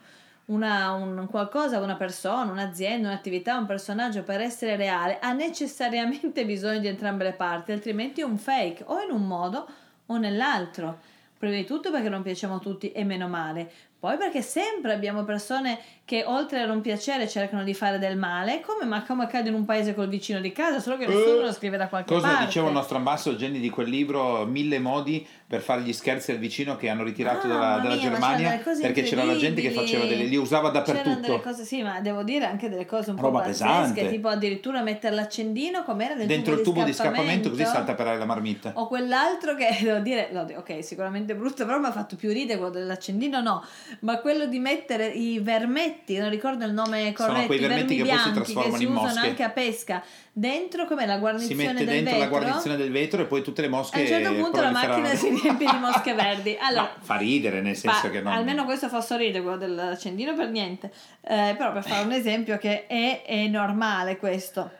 Una, 0.46 0.92
un 0.92 1.26
qualcosa, 1.30 1.80
una 1.80 1.96
persona, 1.96 2.52
un'azienda, 2.52 3.08
un'attività, 3.08 3.56
un 3.56 3.64
personaggio 3.64 4.22
per 4.22 4.42
essere 4.42 4.76
reale 4.76 5.18
ha 5.18 5.32
necessariamente 5.32 6.44
bisogno 6.46 6.80
di 6.80 6.88
entrambe 6.88 7.24
le 7.24 7.32
parti, 7.32 7.72
altrimenti 7.72 8.20
è 8.20 8.24
un 8.24 8.36
fake 8.36 8.84
o 8.86 9.00
in 9.00 9.10
un 9.10 9.26
modo 9.26 9.66
o 10.06 10.16
nell'altro. 10.18 11.00
Prima 11.38 11.54
di 11.54 11.64
tutto 11.64 11.90
perché 11.90 12.08
non 12.08 12.22
piacciamo 12.22 12.58
tutti 12.58 12.92
e 12.92 13.04
meno 13.04 13.26
male, 13.26 13.70
poi 13.98 14.18
perché 14.18 14.42
sempre 14.42 14.92
abbiamo 14.92 15.24
persone 15.24 15.78
che 16.04 16.22
oltre 16.26 16.60
a 16.60 16.66
non 16.66 16.82
piacere 16.82 17.26
cercano 17.26 17.64
di 17.64 17.72
fare 17.72 17.98
del 17.98 18.18
male, 18.18 18.60
come, 18.60 18.84
ma 18.84 19.02
come 19.04 19.24
accade 19.24 19.48
in 19.48 19.54
un 19.54 19.64
paese 19.64 19.94
col 19.94 20.08
vicino 20.08 20.40
di 20.40 20.52
casa, 20.52 20.78
solo 20.78 20.98
che 20.98 21.06
nessuno 21.06 21.40
lo 21.40 21.52
scrive 21.52 21.78
da 21.78 21.88
qualche 21.88 22.12
cosa 22.12 22.20
parte. 22.20 22.36
Cosa 22.36 22.46
diceva 22.46 22.66
il 22.68 22.74
nostro 22.74 22.96
ambassador 22.98 23.38
Jenny 23.38 23.58
di 23.58 23.70
quel 23.70 23.88
libro 23.88 24.44
Mille 24.44 24.78
modi 24.78 25.26
per 25.46 25.62
fare 25.62 25.82
gli 25.82 25.92
scherzi 25.92 26.32
al 26.32 26.38
vicino 26.38 26.76
che 26.76 26.88
hanno 26.88 27.04
ritirato 27.04 27.46
ah, 27.46 27.48
dalla, 27.48 27.78
dalla 27.78 27.94
mia, 27.94 28.10
Germania 28.10 28.60
perché 28.80 29.02
c'era 29.02 29.24
la 29.24 29.36
gente 29.36 29.60
che 29.60 29.70
faceva 29.70 30.04
delle 30.04 30.24
li 30.24 30.36
usava 30.36 30.70
dappertutto. 30.70 31.20
delle 31.20 31.40
cose, 31.40 31.64
sì, 31.64 31.82
ma 31.82 32.00
devo 32.00 32.22
dire 32.22 32.46
anche 32.46 32.68
delle 32.68 32.86
cose 32.86 33.10
un 33.10 33.16
Roba 33.16 33.40
po' 33.40 33.44
pazzesche, 33.46 34.08
tipo 34.08 34.28
addirittura 34.28 34.82
mettere 34.82 35.14
l'accendino 35.14 35.84
come 35.84 36.06
era 36.06 36.14
dentro 36.24 36.56
tubo 36.56 36.58
il 36.58 36.62
tubo 36.62 36.84
di 36.84 36.92
scappamento, 36.92 37.50
così 37.50 37.64
salta 37.64 37.94
per 37.94 38.16
la 38.18 38.24
marmitta. 38.24 38.72
O 38.74 38.88
quell'altro 38.88 39.54
che 39.54 39.68
devo 39.80 40.00
dire, 40.00 40.30
no, 40.32 40.46
ok, 40.56 40.82
sicuramente 40.82 41.34
brutto, 41.34 41.64
però 41.64 41.78
mi 41.78 41.86
ha 41.86 41.92
fatto 41.92 42.16
più 42.16 42.30
ridere 42.30 42.58
quello 42.58 42.72
dell'accendino 42.72 43.40
no, 43.40 43.64
ma 44.00 44.18
quello 44.18 44.46
di 44.46 44.58
mettere 44.58 45.06
i 45.06 45.38
vermetti, 45.38 45.93
non 46.06 46.30
ricordo 46.30 46.64
il 46.64 46.72
nome 46.72 47.12
corretto, 47.12 47.34
Sono 47.34 47.46
quei 47.46 47.58
vermetti 47.58 47.96
che 47.96 48.04
poi 48.04 48.18
si 48.18 48.32
trasformano 48.32 48.82
in 48.82 48.92
mosche. 48.92 49.10
usano 49.10 49.26
anche 49.26 49.42
a 49.42 49.50
pesca. 49.50 50.02
Dentro 50.32 50.86
come 50.86 51.06
la 51.06 51.18
guarnizione 51.18 51.54
del 51.54 51.66
vetro. 51.66 51.78
Si 51.78 51.84
mette 51.84 51.94
dentro 51.94 52.18
vetro, 52.18 52.18
la 52.18 52.38
guarnizione 52.38 52.76
del 52.76 52.90
vetro 52.90 53.22
e 53.22 53.24
poi 53.26 53.42
tutte 53.42 53.62
le 53.62 53.68
mosche 53.68 53.98
A 53.98 54.00
un 54.00 54.06
certo 54.06 54.34
punto 54.34 54.60
la 54.60 54.70
macchina 54.70 55.14
si 55.14 55.28
riempie 55.28 55.70
di 55.70 55.78
mosche 55.78 56.12
verdi. 56.14 56.56
Allora, 56.60 56.82
no, 56.82 57.02
fa 57.02 57.16
ridere 57.16 57.60
nel 57.60 57.76
senso 57.76 58.00
fa, 58.00 58.10
che 58.10 58.20
non... 58.20 58.32
Almeno 58.32 58.64
questo 58.64 58.88
fa 58.88 59.00
sorridere, 59.00 59.42
quello 59.42 59.58
dell'accendino 59.58 60.34
per 60.34 60.48
niente. 60.48 60.92
Eh, 61.22 61.54
però 61.56 61.72
per 61.72 61.84
fare 61.84 62.04
un 62.04 62.12
esempio 62.12 62.58
che 62.58 62.86
è, 62.86 63.22
è 63.24 63.46
normale 63.46 64.16
questo 64.16 64.70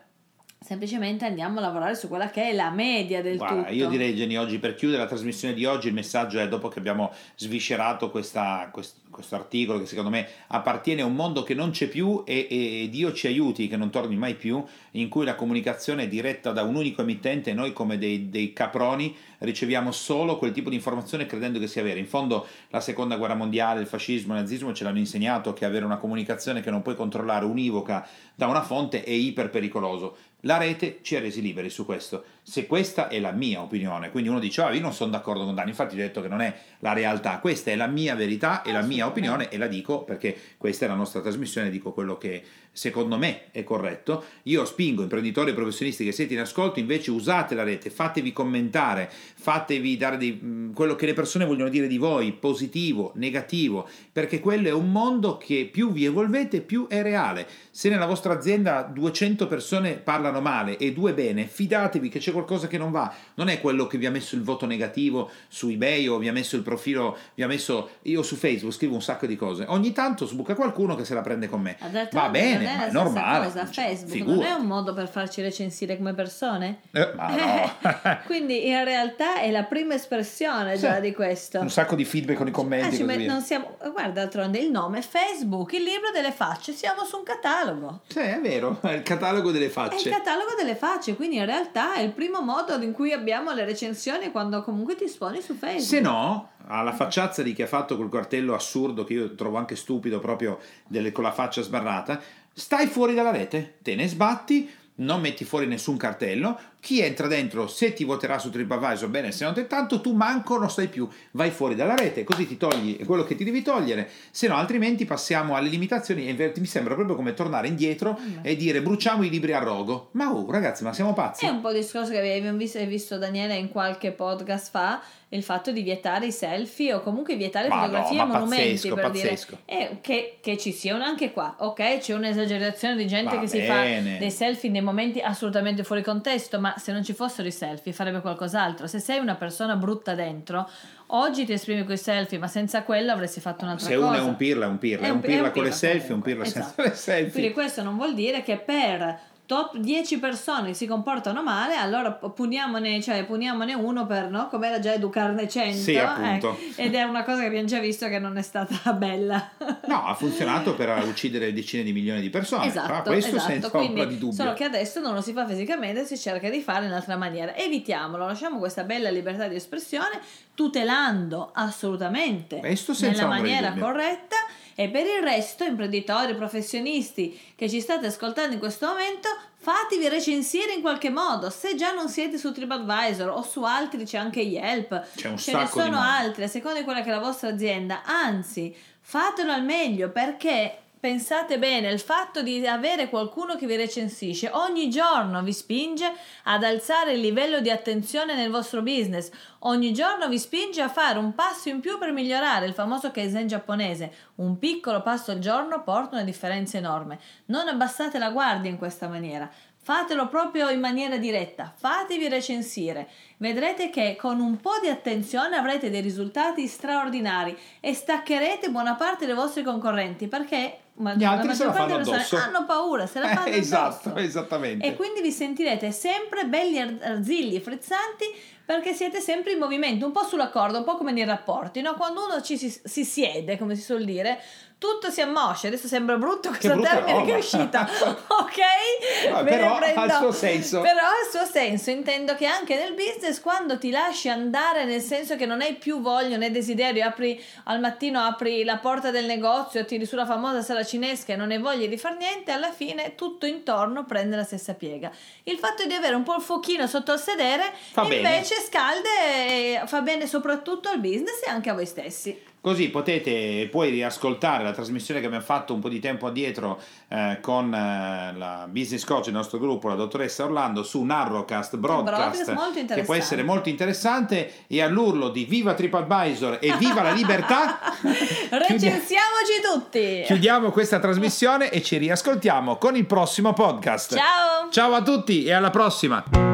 semplicemente 0.64 1.26
andiamo 1.26 1.58
a 1.58 1.60
lavorare 1.60 1.94
su 1.94 2.08
quella 2.08 2.30
che 2.30 2.48
è 2.48 2.54
la 2.54 2.70
media 2.70 3.20
del 3.20 3.36
Guarda, 3.36 3.64
tutto. 3.64 3.74
Io 3.74 3.86
direi 3.86 4.14
Jenny 4.14 4.36
oggi 4.36 4.58
per 4.58 4.74
chiudere 4.74 5.02
la 5.02 5.06
trasmissione 5.06 5.52
di 5.52 5.66
oggi 5.66 5.88
il 5.88 5.94
messaggio 5.94 6.38
è 6.40 6.48
dopo 6.48 6.68
che 6.68 6.78
abbiamo 6.78 7.12
sviscerato 7.36 8.10
questa, 8.10 8.70
quest, 8.72 8.96
questo 9.10 9.34
articolo 9.34 9.78
che 9.78 9.84
secondo 9.84 10.08
me 10.08 10.26
appartiene 10.46 11.02
a 11.02 11.04
un 11.04 11.14
mondo 11.14 11.42
che 11.42 11.52
non 11.52 11.70
c'è 11.70 11.86
più 11.86 12.22
e, 12.24 12.46
e, 12.48 12.88
Dio 12.90 13.12
ci 13.12 13.26
aiuti 13.26 13.68
che 13.68 13.76
non 13.76 13.90
torni 13.90 14.16
mai 14.16 14.36
più 14.36 14.64
in 14.92 15.10
cui 15.10 15.26
la 15.26 15.34
comunicazione 15.34 16.04
è 16.04 16.08
diretta 16.08 16.50
da 16.50 16.62
un 16.62 16.76
unico 16.76 17.02
emittente 17.02 17.50
e 17.50 17.52
noi 17.52 17.74
come 17.74 17.98
dei, 17.98 18.30
dei 18.30 18.54
caproni 18.54 19.14
riceviamo 19.40 19.92
solo 19.92 20.38
quel 20.38 20.52
tipo 20.52 20.70
di 20.70 20.76
informazione 20.76 21.26
credendo 21.26 21.58
che 21.58 21.66
sia 21.66 21.82
vera. 21.82 22.00
In 22.00 22.06
fondo 22.06 22.46
la 22.70 22.80
seconda 22.80 23.16
guerra 23.16 23.34
mondiale, 23.34 23.80
il 23.80 23.86
fascismo, 23.86 24.32
il 24.32 24.40
nazismo 24.40 24.72
ce 24.72 24.84
l'hanno 24.84 24.98
insegnato 24.98 25.52
che 25.52 25.66
avere 25.66 25.84
una 25.84 25.98
comunicazione 25.98 26.62
che 26.62 26.70
non 26.70 26.80
puoi 26.80 26.96
controllare 26.96 27.44
univoca 27.44 28.08
da 28.34 28.46
una 28.46 28.62
fonte 28.62 29.04
è 29.04 29.10
iper 29.10 29.50
pericoloso 29.50 30.16
la 30.44 30.56
rete 30.56 30.98
ci 31.02 31.16
ha 31.16 31.20
resi 31.20 31.40
liberi 31.40 31.68
su 31.68 31.84
questo. 31.84 32.24
Se 32.42 32.66
questa 32.66 33.08
è 33.08 33.18
la 33.20 33.32
mia 33.32 33.62
opinione, 33.62 34.10
quindi 34.10 34.28
uno 34.28 34.38
dice, 34.38 34.60
oh, 34.60 34.70
io 34.70 34.80
non 34.80 34.92
sono 34.92 35.10
d'accordo 35.10 35.44
con 35.44 35.54
Dani, 35.54 35.70
infatti 35.70 35.94
ho 35.94 35.98
detto 35.98 36.20
che 36.20 36.28
non 36.28 36.40
è 36.40 36.54
la 36.80 36.92
realtà, 36.92 37.38
questa 37.38 37.70
è 37.70 37.76
la 37.76 37.86
mia 37.86 38.14
verità 38.14 38.62
e 38.62 38.72
la 38.72 38.82
mia 38.82 39.06
opinione 39.06 39.48
e 39.48 39.56
la 39.56 39.66
dico 39.66 40.02
perché 40.04 40.36
questa 40.58 40.84
è 40.84 40.88
la 40.88 40.94
nostra 40.94 41.20
trasmissione, 41.20 41.70
dico 41.70 41.92
quello 41.92 42.18
che 42.18 42.42
secondo 42.70 43.16
me 43.16 43.50
è 43.52 43.64
corretto. 43.64 44.24
Io 44.44 44.64
spingo 44.66 45.02
imprenditori 45.02 45.52
e 45.52 45.54
professionisti 45.54 46.04
che 46.04 46.12
siete 46.12 46.34
in 46.34 46.40
ascolto, 46.40 46.80
invece 46.80 47.10
usate 47.10 47.54
la 47.54 47.62
rete, 47.62 47.88
fatevi 47.88 48.32
commentare, 48.32 49.10
fatevi 49.10 49.96
dare 49.96 50.18
dei, 50.18 50.38
mm, 50.42 50.72
quello 50.72 50.96
che 50.96 51.06
le 51.06 51.14
persone 51.14 51.46
vogliono 51.46 51.70
dire 51.70 51.86
di 51.86 51.96
voi, 51.96 52.32
positivo, 52.32 53.12
negativo, 53.14 53.88
perché 54.12 54.40
quello 54.40 54.68
è 54.68 54.72
un 54.72 54.90
mondo 54.90 55.38
che 55.38 55.68
più 55.72 55.92
vi 55.92 56.04
evolvete 56.04 56.60
più 56.60 56.86
è 56.88 57.00
reale. 57.00 57.46
Se 57.70 57.88
nella 57.88 58.06
vostra 58.06 58.34
azienda 58.34 58.82
200 58.82 59.46
persone 59.46 59.94
parlano 59.94 60.33
male 60.40 60.76
e 60.76 60.92
due 60.92 61.12
bene, 61.14 61.46
fidatevi 61.46 62.08
che 62.08 62.18
c'è 62.18 62.32
qualcosa 62.32 62.66
che 62.66 62.78
non 62.78 62.90
va. 62.90 63.12
Non 63.34 63.48
è 63.48 63.60
quello 63.60 63.86
che 63.86 63.98
vi 63.98 64.06
ha 64.06 64.10
messo 64.10 64.34
il 64.34 64.42
voto 64.42 64.66
negativo 64.66 65.30
su 65.48 65.68
eBay 65.68 66.06
o 66.06 66.18
vi 66.18 66.28
ha 66.28 66.32
messo 66.32 66.56
il 66.56 66.62
profilo, 66.62 67.16
vi 67.34 67.42
ha 67.42 67.46
messo 67.46 67.90
io 68.02 68.22
su 68.22 68.36
Facebook 68.36 68.72
scrivo 68.74 68.94
un 68.94 69.02
sacco 69.02 69.26
di 69.26 69.36
cose. 69.36 69.64
Ogni 69.68 69.92
tanto 69.92 70.26
sbuca 70.26 70.54
qualcuno 70.54 70.94
che 70.94 71.04
se 71.04 71.14
la 71.14 71.20
prende 71.20 71.48
con 71.48 71.60
me. 71.60 71.76
Va 72.12 72.28
bene, 72.28 72.72
è 72.72 72.76
ma 72.76 72.86
è 72.86 72.90
normale. 72.90 73.46
Cosa. 73.46 73.66
Facebook 73.66 74.10
figura. 74.10 74.34
non 74.34 74.44
è 74.44 74.52
un 74.52 74.66
modo 74.66 74.94
per 74.94 75.08
farci 75.08 75.42
recensire 75.42 75.96
come 75.96 76.14
persone? 76.14 76.80
Eh, 76.92 77.12
no. 77.14 77.72
Quindi 78.26 78.68
in 78.68 78.84
realtà 78.84 79.40
è 79.40 79.50
la 79.50 79.64
prima 79.64 79.94
espressione 79.94 80.76
già 80.78 81.00
di 81.00 81.12
questo. 81.12 81.60
Un 81.60 81.70
sacco 81.70 81.94
di 81.94 82.04
feedback 82.04 82.38
con 82.38 82.48
i 82.48 82.50
commenti. 82.50 83.02
Ah, 83.02 83.16
non 83.16 83.42
siamo, 83.42 83.76
guarda, 83.92 84.20
d'altronde 84.20 84.58
il 84.58 84.70
nome 84.70 84.98
è 84.98 85.02
Facebook, 85.02 85.72
il 85.72 85.82
libro 85.82 86.10
delle 86.12 86.32
facce, 86.32 86.72
siamo 86.72 87.04
su 87.04 87.16
un 87.16 87.22
catalogo. 87.22 88.02
Sì, 88.08 88.20
è 88.20 88.40
vero, 88.40 88.78
è 88.82 88.92
il 88.92 89.02
catalogo 89.02 89.50
delle 89.50 89.68
facce. 89.68 90.13
Catalogo 90.14 90.54
delle 90.56 90.76
facce, 90.76 91.16
quindi 91.16 91.36
in 91.36 91.44
realtà 91.44 91.94
è 91.94 92.00
il 92.00 92.12
primo 92.12 92.40
modo 92.40 92.80
in 92.80 92.92
cui 92.92 93.12
abbiamo 93.12 93.52
le 93.52 93.64
recensioni 93.64 94.30
quando 94.30 94.62
comunque 94.62 94.94
ti 94.94 95.04
esponi 95.04 95.40
su 95.40 95.54
Facebook. 95.54 95.82
Se 95.82 95.98
no, 95.98 96.50
alla 96.68 96.92
facciazza 96.92 97.42
di 97.42 97.52
chi 97.52 97.62
ha 97.62 97.66
fatto 97.66 97.96
quel 97.96 98.08
cartello 98.08 98.54
assurdo 98.54 99.02
che 99.02 99.14
io 99.14 99.34
trovo 99.34 99.56
anche 99.56 99.74
stupido 99.74 100.20
proprio 100.20 100.60
delle, 100.86 101.10
con 101.10 101.24
la 101.24 101.32
faccia 101.32 101.62
sbarrata, 101.62 102.20
stai 102.52 102.86
fuori 102.86 103.14
dalla 103.14 103.32
rete, 103.32 103.78
te 103.82 103.96
ne 103.96 104.06
sbatti, 104.06 104.70
non 104.96 105.20
metti 105.20 105.44
fuori 105.44 105.66
nessun 105.66 105.96
cartello, 105.96 106.58
chi 106.78 107.00
entra 107.00 107.26
dentro, 107.26 107.66
se 107.66 107.94
ti 107.94 108.04
voterà 108.04 108.38
su 108.38 108.50
TripAdvisor, 108.50 109.08
bene, 109.08 109.32
se 109.32 109.44
non 109.44 109.54
te 109.54 109.66
tanto, 109.66 110.00
tu 110.00 110.12
manco 110.12 110.58
non 110.58 110.68
stai 110.68 110.88
più, 110.88 111.08
vai 111.32 111.50
fuori 111.50 111.74
dalla 111.74 111.96
rete, 111.96 112.24
così 112.24 112.46
ti 112.46 112.56
togli 112.56 113.04
quello 113.04 113.24
che 113.24 113.34
ti 113.34 113.42
devi 113.42 113.62
togliere, 113.62 114.08
se 114.30 114.46
no 114.48 114.56
altrimenti 114.56 115.06
passiamo 115.06 115.56
alle 115.56 115.70
limitazioni 115.70 116.28
e 116.28 116.52
mi 116.58 116.66
sembra 116.66 116.94
proprio 116.94 117.16
come 117.16 117.32
tornare 117.32 117.68
indietro 117.68 118.18
mm. 118.20 118.38
e 118.42 118.54
dire 118.56 118.82
bruciamo 118.82 119.24
i 119.24 119.30
libri 119.30 119.54
a 119.54 119.60
rogo. 119.60 120.10
Ma 120.12 120.30
oh, 120.30 120.50
ragazzi, 120.50 120.84
ma 120.84 120.92
siamo 120.92 121.14
pazzi. 121.14 121.46
È 121.46 121.48
un 121.48 121.60
po' 121.60 121.70
il 121.70 121.76
discorso 121.80 122.10
che 122.10 122.18
abbiamo 122.18 122.58
visto, 122.58 122.84
visto 122.84 123.16
Daniele 123.16 123.56
in 123.56 123.70
qualche 123.70 124.12
podcast 124.12 124.70
fa, 124.70 125.00
il 125.34 125.42
fatto 125.42 125.72
di 125.72 125.82
vietare 125.82 126.26
i 126.26 126.32
selfie 126.32 126.94
o 126.94 127.00
comunque 127.00 127.34
vietare 127.36 127.68
ma 127.68 127.80
fotografie 127.80 128.16
no, 128.16 128.22
e 128.22 128.26
monumenti 128.26 128.88
pazzesco, 128.88 128.94
per 128.94 129.04
pazzesco. 129.04 129.58
dire 129.66 129.80
eh, 129.80 129.98
che, 130.00 130.38
che, 130.40 130.56
ci 130.56 130.72
siano 130.72 131.02
anche 131.02 131.32
qua, 131.32 131.56
ok? 131.58 131.98
C'è 131.98 132.14
un'esagerazione 132.14 132.94
di 132.94 133.06
gente 133.06 133.34
Va 133.34 133.42
che 133.42 133.46
bene. 133.46 134.00
si 134.00 134.10
fa 134.12 134.18
dei 134.18 134.30
selfie 134.30 134.70
nei 134.70 134.80
momenti 134.80 135.20
assolutamente 135.20 135.82
fuori 135.82 136.02
contesto, 136.02 136.60
ma 136.60 136.74
se 136.78 136.92
non 136.92 137.02
ci 137.02 137.12
fossero 137.12 137.48
i 137.48 137.52
selfie 137.52 137.92
farebbe 137.92 138.20
qualcos'altro. 138.20 138.86
Se 138.86 139.00
sei 139.00 139.18
una 139.18 139.34
persona 139.34 139.74
brutta 139.74 140.14
dentro, 140.14 140.68
oggi 141.08 141.44
ti 141.44 141.52
esprimi 141.52 141.84
con 141.84 141.94
i 141.94 141.98
selfie, 141.98 142.38
ma 142.38 142.46
senza 142.46 142.84
quello 142.84 143.10
avresti 143.10 143.40
fatto 143.40 143.64
un'altra 143.64 143.86
se 143.86 143.94
cosa. 143.96 144.06
Se 144.06 144.18
uno 144.18 144.26
è 144.26 144.28
un 144.28 144.36
pirla, 144.36 144.66
è 144.66 144.68
un 144.68 144.78
pirla, 144.78 145.06
è 145.06 145.10
un, 145.10 145.12
è 145.12 145.14
un 145.16 145.20
pirla, 145.20 145.50
con 145.50 145.64
le 145.64 145.72
selfie, 145.72 146.14
un 146.14 146.22
pirla 146.22 146.44
esatto. 146.44 146.64
senza 146.66 146.82
le 146.82 146.94
selfie. 146.94 147.32
Quindi 147.32 147.52
questo 147.52 147.82
non 147.82 147.96
vuol 147.96 148.14
dire 148.14 148.42
che 148.42 148.56
per 148.56 149.32
top 149.46 149.76
10 149.76 150.18
persone 150.18 150.72
si 150.72 150.86
comportano 150.86 151.42
male, 151.42 151.74
allora 151.74 152.12
puniamone, 152.12 153.02
cioè, 153.02 153.24
puniamone 153.24 153.74
uno 153.74 154.06
per, 154.06 154.30
no? 154.30 154.48
Come 154.48 154.68
era 154.68 154.78
già 154.78 154.94
educarne 154.94 155.46
100. 155.46 155.76
Sì, 155.76 155.96
appunto. 155.96 156.56
Eh, 156.76 156.84
ed 156.84 156.94
è 156.94 157.02
una 157.02 157.24
cosa 157.24 157.40
che 157.40 157.46
abbiamo 157.46 157.66
già 157.66 157.78
visto 157.78 158.08
che 158.08 158.18
non 158.18 158.38
è 158.38 158.42
stata 158.42 158.92
bella. 158.94 159.50
no, 159.86 160.06
ha 160.06 160.14
funzionato 160.14 160.74
per 160.74 161.04
uccidere 161.06 161.52
decine 161.52 161.82
di 161.82 161.92
milioni 161.92 162.20
di 162.20 162.30
persone. 162.30 162.66
Esatto, 162.66 163.10
questo 163.10 163.36
esatto. 163.36 163.52
senza 163.52 163.70
Quindi, 163.70 163.88
ombra 163.88 164.04
di 164.06 164.18
dubbio. 164.18 164.36
Solo 164.36 164.54
che 164.54 164.64
adesso 164.64 165.00
non 165.00 165.12
lo 165.12 165.20
si 165.20 165.32
fa 165.32 165.46
fisicamente, 165.46 166.04
si 166.06 166.16
cerca 166.16 166.48
di 166.48 166.60
fare 166.60 166.84
in 166.84 166.90
un'altra 166.90 167.16
maniera. 167.16 167.54
Evitiamolo, 167.54 168.26
lasciamo 168.26 168.58
questa 168.58 168.84
bella 168.84 169.10
libertà 169.10 169.46
di 169.46 169.56
espressione, 169.56 170.20
tutelando 170.54 171.50
assolutamente 171.52 172.60
nella 173.00 173.26
maniera 173.26 173.74
corretta 173.74 174.36
e 174.74 174.88
per 174.88 175.06
il 175.06 175.22
resto, 175.22 175.64
imprenditori, 175.64 176.34
professionisti 176.34 177.38
che 177.54 177.68
ci 177.68 177.80
state 177.80 178.06
ascoltando 178.06 178.54
in 178.54 178.58
questo 178.58 178.86
momento, 178.86 179.28
fatevi 179.56 180.08
recensire 180.08 180.72
in 180.72 180.80
qualche 180.80 181.10
modo. 181.10 181.50
Se 181.50 181.74
già 181.74 181.92
non 181.92 182.08
siete 182.08 182.38
su 182.38 182.52
TripAdvisor 182.52 183.28
o 183.28 183.42
su 183.42 183.62
altri 183.62 184.04
c'è 184.04 184.18
anche 184.18 184.40
Yelp, 184.40 185.14
c'è 185.14 185.28
un 185.28 185.38
ce 185.38 185.54
ne 185.54 185.66
sono 185.66 186.00
altri 186.00 186.44
a 186.44 186.48
seconda 186.48 186.78
di 186.78 186.84
quella 186.84 187.02
che 187.02 187.08
è 187.08 187.12
la 187.12 187.20
vostra 187.20 187.48
azienda. 187.50 188.02
Anzi, 188.04 188.74
fatelo 189.00 189.52
al 189.52 189.64
meglio 189.64 190.10
perché 190.10 190.78
pensate 191.04 191.58
bene, 191.58 191.90
il 191.90 192.00
fatto 192.00 192.40
di 192.40 192.66
avere 192.66 193.10
qualcuno 193.10 193.56
che 193.56 193.66
vi 193.66 193.76
recensisce 193.76 194.48
ogni 194.54 194.88
giorno 194.88 195.42
vi 195.42 195.52
spinge 195.52 196.10
ad 196.44 196.64
alzare 196.64 197.12
il 197.12 197.20
livello 197.20 197.60
di 197.60 197.68
attenzione 197.68 198.34
nel 198.34 198.48
vostro 198.48 198.80
business, 198.80 199.30
ogni 199.58 199.92
giorno 199.92 200.28
vi 200.28 200.38
spinge 200.38 200.80
a 200.80 200.88
fare 200.88 201.18
un 201.18 201.34
passo 201.34 201.68
in 201.68 201.80
più 201.80 201.98
per 201.98 202.12
migliorare, 202.12 202.64
il 202.64 202.72
famoso 202.72 203.10
Kaizen 203.10 203.46
giapponese, 203.46 204.14
un 204.36 204.58
piccolo 204.58 205.02
passo 205.02 205.30
al 205.30 205.40
giorno 205.40 205.82
porta 205.82 206.14
una 206.16 206.24
differenza 206.24 206.78
enorme. 206.78 207.20
Non 207.46 207.68
abbassate 207.68 208.16
la 208.18 208.30
guardia 208.30 208.70
in 208.70 208.78
questa 208.78 209.06
maniera. 209.06 209.50
Fatelo 209.76 210.28
proprio 210.28 210.70
in 210.70 210.80
maniera 210.80 211.18
diretta, 211.18 211.70
fatevi 211.76 212.28
recensire. 212.28 213.06
Vedrete 213.36 213.90
che 213.90 214.16
con 214.18 214.40
un 214.40 214.60
po' 214.60 214.78
di 214.80 214.88
attenzione 214.88 215.56
avrete 215.56 215.90
dei 215.90 216.00
risultati 216.00 216.66
straordinari 216.66 217.56
e 217.80 217.92
staccherete 217.92 218.70
buona 218.70 218.94
parte 218.94 219.26
dei 219.26 219.34
vostri 219.34 219.62
concorrenti 219.62 220.28
perché 220.28 220.78
ma 220.96 221.14
gli 221.14 221.24
altri 221.24 221.54
se 221.54 221.64
la 221.64 221.72
fanno 221.72 221.96
addosso. 221.96 222.36
hanno 222.36 222.64
paura, 222.64 223.06
se 223.06 223.18
la 223.18 223.28
fanno 223.34 223.46
eh, 223.46 223.58
esatto, 223.58 224.14
esattamente. 224.16 224.86
E 224.86 224.94
quindi 224.94 225.20
vi 225.20 225.32
sentirete 225.32 225.90
sempre 225.90 226.44
belli 226.44 226.78
arzilli 226.78 227.58
frizzanti 227.60 228.24
perché 228.64 228.94
siete 228.94 229.20
sempre 229.20 229.52
in 229.52 229.58
movimento, 229.58 230.06
un 230.06 230.12
po' 230.12 230.24
sulla 230.24 230.48
corda, 230.48 230.78
un 230.78 230.84
po' 230.84 230.96
come 230.96 231.12
nei 231.12 231.24
rapporti, 231.24 231.82
no? 231.82 231.94
Quando 231.94 232.24
uno 232.24 232.40
ci 232.40 232.56
si, 232.56 232.70
si 232.82 233.04
siede, 233.04 233.58
come 233.58 233.74
si 233.74 233.82
suol 233.82 234.04
dire, 234.04 234.40
tutto 234.78 235.10
si 235.10 235.22
ammoscia. 235.22 235.68
Adesso 235.68 235.86
sembra 235.86 236.18
brutto 236.18 236.50
questo 236.50 236.78
termine 236.78 237.12
roba. 237.12 237.24
che 237.24 237.34
è 237.34 237.38
uscita, 237.38 237.88
ok? 237.88 239.30
No, 239.32 239.42
però 239.42 239.78
prendo. 239.78 240.00
ha 240.00 240.04
il 240.04 240.12
suo 240.12 240.32
senso. 240.32 240.80
Però 240.82 240.98
ha 240.98 241.24
il 241.24 241.30
suo 241.30 241.44
senso. 241.46 241.90
Intendo 241.90 242.34
che 242.34 242.44
anche 242.44 242.76
nel 242.76 242.92
business, 242.92 243.23
quando 243.40 243.78
ti 243.78 243.90
lasci 243.90 244.28
andare, 244.28 244.84
nel 244.84 245.00
senso 245.00 245.36
che 245.36 245.46
non 245.46 245.60
hai 245.60 245.74
più 245.74 246.00
voglia 246.00 246.36
né 246.36 246.50
desiderio, 246.50 247.04
apri 247.04 247.42
al 247.64 247.80
mattino, 247.80 248.20
apri 248.20 248.64
la 248.64 248.78
porta 248.78 249.10
del 249.10 249.24
negozio, 249.24 249.84
tiri 249.84 250.06
sulla 250.06 250.26
famosa 250.26 250.62
sala 250.62 250.84
cinesca 250.84 251.32
e 251.32 251.36
non 251.36 251.50
hai 251.50 251.58
voglia 251.58 251.86
di 251.86 251.96
fare 251.96 252.16
niente, 252.16 252.52
alla 252.52 252.72
fine 252.72 253.14
tutto 253.14 253.46
intorno 253.46 254.04
prende 254.04 254.36
la 254.36 254.44
stessa 254.44 254.74
piega. 254.74 255.10
Il 255.44 255.58
fatto 255.58 255.86
di 255.86 255.94
avere 255.94 256.14
un 256.14 256.22
po' 256.22 256.36
il 256.36 256.42
fuochino 256.42 256.86
sotto 256.86 257.12
il 257.12 257.18
sedere 257.18 257.72
fa 257.92 258.02
invece 258.02 258.54
bene. 258.54 258.66
scalda 258.66 259.08
e 259.26 259.82
fa 259.86 260.00
bene 260.00 260.26
soprattutto 260.26 260.88
al 260.88 261.00
business 261.00 261.42
e 261.44 261.50
anche 261.50 261.70
a 261.70 261.74
voi 261.74 261.86
stessi. 261.86 262.52
Così 262.64 262.88
potete 262.88 263.68
poi 263.70 263.90
riascoltare 263.90 264.64
la 264.64 264.72
trasmissione 264.72 265.20
che 265.20 265.26
abbiamo 265.26 265.44
fatto 265.44 265.74
un 265.74 265.80
po' 265.80 265.90
di 265.90 266.00
tempo 266.00 266.28
addietro 266.28 266.80
eh, 267.08 267.36
con 267.42 267.66
eh, 267.74 268.32
la 268.34 268.66
business 268.70 269.04
coach 269.04 269.24
del 269.24 269.34
nostro 269.34 269.58
gruppo, 269.58 269.88
la 269.88 269.96
dottoressa 269.96 270.44
Orlando, 270.44 270.82
su 270.82 271.02
Narrowcast 271.02 271.76
Broadcast, 271.76 272.54
che 272.94 273.02
può 273.02 273.12
essere 273.12 273.42
molto 273.42 273.68
interessante. 273.68 274.64
E 274.66 274.80
all'urlo 274.80 275.28
di 275.28 275.44
Viva 275.44 275.74
TripAdvisor 275.74 276.56
e 276.58 276.74
Viva 276.78 277.02
la 277.02 277.12
libertà, 277.12 277.80
recensiamoci 278.00 279.60
tutti. 279.62 280.22
Chiudiamo 280.24 280.70
questa 280.70 280.98
trasmissione 280.98 281.68
e 281.68 281.82
ci 281.82 281.98
riascoltiamo 281.98 282.78
con 282.78 282.96
il 282.96 283.04
prossimo 283.04 283.52
podcast. 283.52 284.16
Ciao! 284.16 284.70
Ciao 284.70 284.94
a 284.94 285.02
tutti 285.02 285.44
e 285.44 285.52
alla 285.52 285.68
prossima! 285.68 286.53